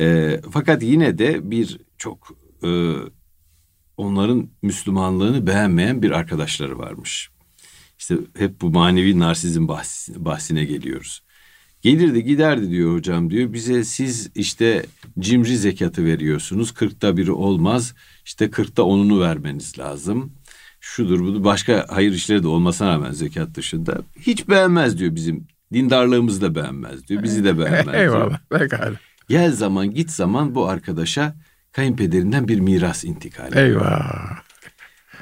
E, 0.00 0.40
fakat 0.50 0.82
yine 0.82 1.18
de 1.18 1.50
bir 1.50 1.78
çok 1.98 2.36
e, 2.64 2.92
onların 3.96 4.50
Müslümanlığını 4.62 5.46
beğenmeyen 5.46 6.02
bir 6.02 6.10
arkadaşları 6.10 6.78
varmış. 6.78 7.30
İşte 7.98 8.16
hep 8.38 8.60
bu 8.60 8.70
manevi 8.70 9.18
narsizm 9.18 9.68
bahsine, 9.68 10.24
bahsine 10.24 10.64
geliyoruz. 10.64 11.22
Gelirdi 11.82 12.24
giderdi 12.24 12.70
diyor 12.70 12.94
hocam 12.94 13.30
diyor. 13.30 13.52
Bize 13.52 13.84
siz 13.84 14.30
işte 14.34 14.86
cimri 15.18 15.56
zekatı 15.56 16.04
veriyorsunuz. 16.04 16.72
Kırkta 16.74 17.16
biri 17.16 17.32
olmaz. 17.32 17.94
İşte 18.24 18.50
kırkta 18.50 18.82
onunu 18.82 19.20
vermeniz 19.20 19.78
lazım. 19.78 20.32
Şudur 20.80 21.20
budur. 21.20 21.44
Başka 21.44 21.86
hayır 21.88 22.12
işleri 22.12 22.42
de 22.42 22.48
olmasına 22.48 22.88
rağmen 22.88 23.12
zekat 23.12 23.54
dışında. 23.54 24.02
Hiç 24.20 24.48
beğenmez 24.48 24.98
diyor 24.98 25.14
bizim. 25.14 25.46
Dindarlığımızı 25.72 26.40
da 26.40 26.54
beğenmez 26.54 27.08
diyor. 27.08 27.22
Bizi 27.22 27.44
de 27.44 27.58
beğenmez 27.58 27.94
Eyvallah. 27.94 28.38
Pekala. 28.50 28.92
Gel 29.28 29.52
zaman 29.52 29.90
git 29.90 30.10
zaman 30.10 30.54
bu 30.54 30.68
arkadaşa 30.68 31.34
kayınpederinden 31.72 32.48
bir 32.48 32.60
miras 32.60 33.04
intikal 33.04 33.48
ediyor. 33.48 33.66
Eyvah. 33.66 34.42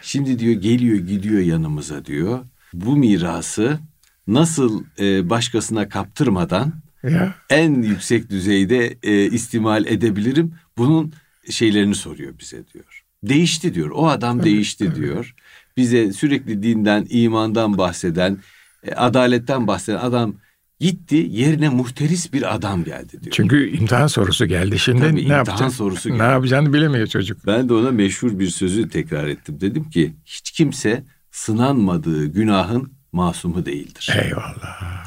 Şimdi 0.02 0.38
diyor 0.38 0.54
geliyor 0.62 0.98
gidiyor 0.98 1.40
yanımıza 1.40 2.04
diyor. 2.04 2.38
Bu 2.72 2.96
mirası 2.96 3.78
nasıl 4.28 4.84
e, 4.98 5.30
başkasına 5.30 5.88
kaptırmadan 5.88 6.72
ya. 7.02 7.34
en 7.50 7.82
yüksek 7.82 8.30
düzeyde 8.30 8.98
e, 9.02 9.24
istimal 9.24 9.86
edebilirim? 9.86 10.54
Bunun 10.78 11.12
şeylerini 11.50 11.94
soruyor 11.94 12.32
bize 12.38 12.68
diyor. 12.74 13.04
Değişti 13.22 13.74
diyor. 13.74 13.90
O 13.94 14.08
adam 14.08 14.38
tabii, 14.38 14.50
değişti 14.50 14.86
tabii. 14.86 14.96
diyor. 14.96 15.34
Bize 15.76 16.12
sürekli 16.12 16.62
dinden, 16.62 17.06
imandan 17.10 17.78
bahseden, 17.78 18.38
e, 18.82 18.92
adaletten 18.92 19.66
bahseden 19.66 19.98
adam 19.98 20.34
gitti 20.80 21.26
yerine 21.30 21.68
muhteris 21.68 22.32
bir 22.32 22.54
adam 22.54 22.84
geldi 22.84 23.10
diyor. 23.22 23.32
Çünkü 23.32 23.70
imtihan 23.70 24.06
sorusu 24.06 24.46
geldi. 24.46 24.78
Şimdi 24.78 25.00
Tabii, 25.00 25.14
ne 25.16 25.20
imtihan 25.20 25.38
yapacak? 25.38 25.72
sorusu 25.72 26.08
geldi. 26.08 26.18
Ne 26.18 26.26
yapacağını 26.26 26.72
bilemiyor 26.72 27.06
çocuk. 27.06 27.46
Ben 27.46 27.68
de 27.68 27.74
ona 27.74 27.90
meşhur 27.90 28.38
bir 28.38 28.48
sözü 28.48 28.88
tekrar 28.88 29.26
ettim. 29.26 29.60
Dedim 29.60 29.90
ki 29.90 30.14
hiç 30.26 30.50
kimse 30.50 31.04
sınanmadığı 31.30 32.26
günahın 32.26 32.97
masumu 33.12 33.66
değildir. 33.66 34.10
Eyvallah. 34.22 35.04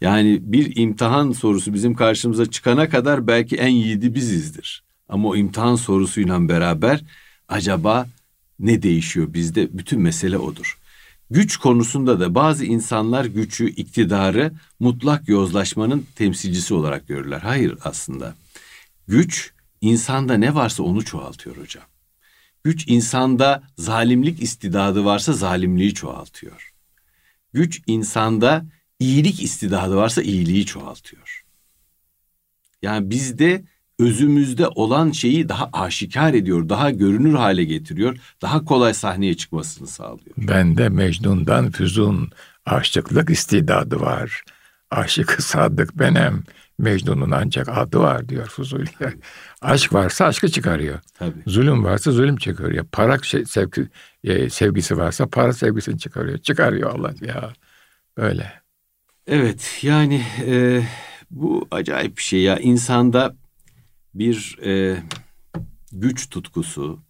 Yani 0.00 0.38
bir 0.42 0.76
imtihan 0.76 1.32
sorusu 1.32 1.74
bizim 1.74 1.94
karşımıza 1.94 2.50
çıkana 2.50 2.88
kadar 2.88 3.26
belki 3.26 3.56
en 3.56 3.68
yiğidi 3.68 4.14
bizizdir. 4.14 4.84
Ama 5.08 5.28
o 5.28 5.36
imtihan 5.36 5.76
sorusuyla 5.76 6.48
beraber 6.48 7.04
acaba 7.48 8.06
ne 8.58 8.82
değişiyor 8.82 9.34
bizde? 9.34 9.78
Bütün 9.78 10.00
mesele 10.00 10.38
odur. 10.38 10.78
Güç 11.30 11.56
konusunda 11.56 12.20
da 12.20 12.34
bazı 12.34 12.64
insanlar 12.64 13.24
gücü, 13.24 13.68
iktidarı 13.68 14.52
mutlak 14.80 15.28
yozlaşmanın 15.28 16.06
temsilcisi 16.14 16.74
olarak 16.74 17.08
görürler. 17.08 17.40
Hayır 17.40 17.74
aslında. 17.84 18.34
Güç 19.08 19.52
insanda 19.80 20.34
ne 20.34 20.54
varsa 20.54 20.82
onu 20.82 21.04
çoğaltıyor 21.04 21.56
hocam. 21.56 21.84
Güç 22.64 22.88
insanda 22.88 23.62
zalimlik 23.78 24.42
istidadı 24.42 25.04
varsa 25.04 25.32
zalimliği 25.32 25.94
çoğaltıyor. 25.94 26.69
Güç 27.52 27.82
insanda 27.86 28.64
iyilik 28.98 29.42
istidadı 29.42 29.96
varsa 29.96 30.22
iyiliği 30.22 30.66
çoğaltıyor. 30.66 31.44
Yani 32.82 33.10
bizde 33.10 33.64
özümüzde 33.98 34.68
olan 34.68 35.10
şeyi 35.10 35.48
daha 35.48 35.70
aşikar 35.72 36.34
ediyor, 36.34 36.68
daha 36.68 36.90
görünür 36.90 37.34
hale 37.34 37.64
getiriyor, 37.64 38.18
daha 38.42 38.64
kolay 38.64 38.94
sahneye 38.94 39.36
çıkmasını 39.36 39.86
sağlıyor. 39.86 40.34
Bende 40.36 40.88
Mecnun'dan 40.88 41.70
Füzun 41.70 42.30
aşıklık 42.66 43.30
istidadı 43.30 44.00
var. 44.00 44.44
Aşık 44.90 45.30
sadık 45.42 45.98
benim. 45.98 46.44
Mecnun'un 46.80 47.30
ancak 47.30 47.68
adı 47.68 47.98
var 47.98 48.28
diyor 48.28 48.46
Fuzuli. 48.46 48.90
Aşk 49.60 49.92
varsa 49.92 50.24
aşkı 50.24 50.48
çıkarıyor. 50.48 51.00
Tabii. 51.14 51.42
Zulüm 51.46 51.84
varsa 51.84 52.12
zulüm 52.12 52.36
çıkarıyor. 52.36 52.86
Para 52.92 53.18
şey, 53.22 53.44
sevgi, 53.44 53.88
e, 54.24 54.50
sevgisi 54.50 54.96
varsa 54.96 55.26
para 55.26 55.52
sevgisini 55.52 55.98
çıkarıyor. 55.98 56.38
Çıkarıyor 56.38 56.90
Allah 56.90 57.14
ya. 57.20 57.52
Böyle. 58.16 58.52
Evet 59.26 59.78
yani 59.82 60.24
e, 60.46 60.82
bu 61.30 61.68
acayip 61.70 62.16
bir 62.16 62.22
şey 62.22 62.40
ya. 62.42 62.58
insanda 62.58 63.36
bir 64.14 64.58
e, 64.64 65.02
güç 65.92 66.30
tutkusu. 66.30 67.02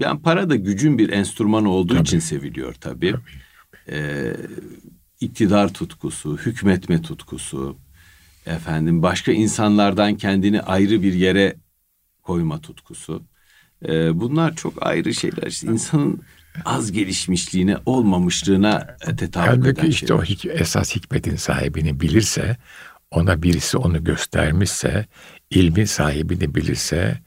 Yani 0.00 0.22
para 0.22 0.50
da 0.50 0.56
gücün 0.56 0.98
bir 0.98 1.08
enstrümanı 1.10 1.70
olduğu 1.70 1.94
tabii. 1.94 2.02
için 2.02 2.18
seviliyor 2.18 2.74
tabii. 2.74 3.12
tabii. 3.12 3.96
E, 3.96 4.32
iktidar 5.20 5.72
tutkusu, 5.72 6.36
hükmetme 6.36 7.02
tutkusu, 7.02 7.76
efendim 8.46 9.02
başka 9.02 9.32
insanlardan 9.32 10.16
kendini 10.16 10.62
ayrı 10.62 11.02
bir 11.02 11.12
yere 11.12 11.56
koyma 12.22 12.60
tutkusu. 12.60 13.22
E, 13.88 14.20
bunlar 14.20 14.56
çok 14.56 14.86
ayrı 14.86 15.14
şeyler. 15.14 15.46
İşte 15.46 15.66
insanın 15.66 16.20
az 16.64 16.92
gelişmişliğine, 16.92 17.76
olmamışlığına 17.86 18.96
tetabük 19.16 19.36
Halbuki 19.36 19.68
eden 19.68 19.86
işte 19.86 20.06
şeyler. 20.06 20.48
o 20.48 20.48
esas 20.60 20.96
hikmetin 20.96 21.36
sahibini 21.36 22.00
bilirse, 22.00 22.56
ona 23.10 23.42
birisi 23.42 23.76
onu 23.76 24.04
göstermişse, 24.04 25.06
ilmin 25.50 25.84
sahibini 25.84 26.54
bilirse, 26.54 27.18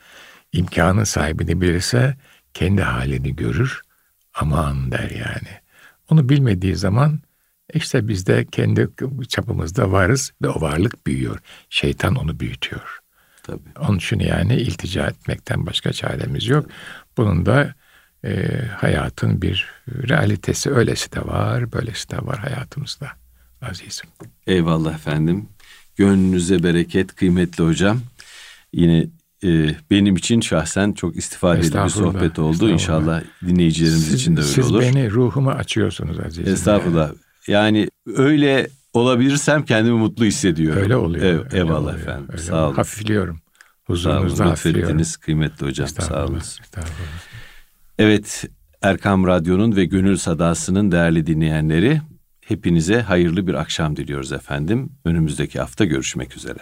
imkanın 0.54 1.04
sahibini 1.04 1.62
bilirse 1.62 2.18
kendi 2.54 2.82
halini 2.82 3.36
görür. 3.36 3.82
Aman 4.34 4.92
der 4.92 5.10
yani. 5.10 5.60
Onu 6.10 6.30
bilmediği 6.30 6.76
zaman 6.76 7.20
işte 7.74 8.08
biz 8.08 8.28
de 8.28 8.46
kendi 8.52 8.90
çapımızda 9.28 9.92
varız 9.92 10.32
ve 10.42 10.50
o 10.50 10.62
varlık 10.62 11.08
büyüyor. 11.08 11.40
Şeytan 11.70 12.16
onu 12.16 12.40
büyütüyor. 12.40 13.00
Tabii. 13.44 13.70
Onun 13.80 13.98
için 13.98 14.20
yani 14.20 14.56
iltica 14.56 15.08
etmekten 15.08 15.66
başka 15.66 15.94
çaremiz 15.94 16.48
yok. 16.48 16.66
Bunun 17.18 17.46
da 17.46 17.74
e, 18.26 18.48
hayatın 18.78 19.42
bir 19.42 19.68
realitesi 19.88 20.72
öylesi 20.72 21.12
de 21.12 21.26
var, 21.26 21.72
böylesi 21.72 22.10
de 22.10 22.18
var 22.18 22.38
hayatımızda 22.40 23.08
azizim. 23.62 24.10
Eyvallah 24.48 24.94
efendim. 24.94 25.50
Gönlünüze 25.96 26.64
bereket 26.64 27.16
kıymetli 27.16 27.64
hocam. 27.64 28.02
Yine 28.74 29.08
e, 29.44 29.76
benim 29.92 30.16
için 30.16 30.42
şahsen 30.42 30.92
çok 30.92 31.16
istifadeli 31.16 31.84
bir 31.84 31.90
sohbet 31.90 32.40
oldu. 32.40 32.70
İnşallah 32.70 33.22
dinleyicilerimiz 33.48 34.06
siz, 34.06 34.14
için 34.14 34.36
de 34.36 34.40
öyle 34.40 34.50
siz 34.50 34.72
olur. 34.72 34.84
Siz 34.84 34.96
beni 34.96 35.12
ruhumu 35.12 35.50
açıyorsunuz 35.50 36.20
azizim. 36.20 36.54
Estağfurullah. 36.54 37.08
Yani 37.08 37.18
öyle 38.08 38.68
olabilirsem 38.94 39.66
kendimi 39.66 39.98
mutlu 39.98 40.26
hissediyorum. 40.26 40.82
Öyle 40.82 40.96
oluyor. 40.96 41.26
Ev, 41.26 41.40
öyle 41.40 41.58
eyvallah 41.58 41.82
oluyor, 41.82 42.00
efendim. 42.00 42.28
Öyle 42.32 42.42
Sağ 42.42 42.68
olun. 42.68 42.76
Hafifliyorum. 42.76 43.42
Huzurunuzda 43.86 44.46
hafifliyorum. 44.46 45.02
kıymetli 45.20 45.66
hocam. 45.66 45.88
Sağ 45.88 46.26
olun. 46.26 46.42
Evet, 48.00 48.46
Erkam 48.82 49.28
Radyo'nun 49.28 49.76
ve 49.76 49.86
Gönül 49.86 50.18
Sadası'nın 50.18 50.92
değerli 50.92 51.28
dinleyenleri, 51.28 52.02
hepinize 52.42 53.02
hayırlı 53.02 53.48
bir 53.48 53.54
akşam 53.54 53.96
diliyoruz 53.96 54.32
efendim. 54.32 54.90
Önümüzdeki 55.06 55.60
hafta 55.60 55.86
görüşmek 55.86 56.38
üzere. 56.38 56.60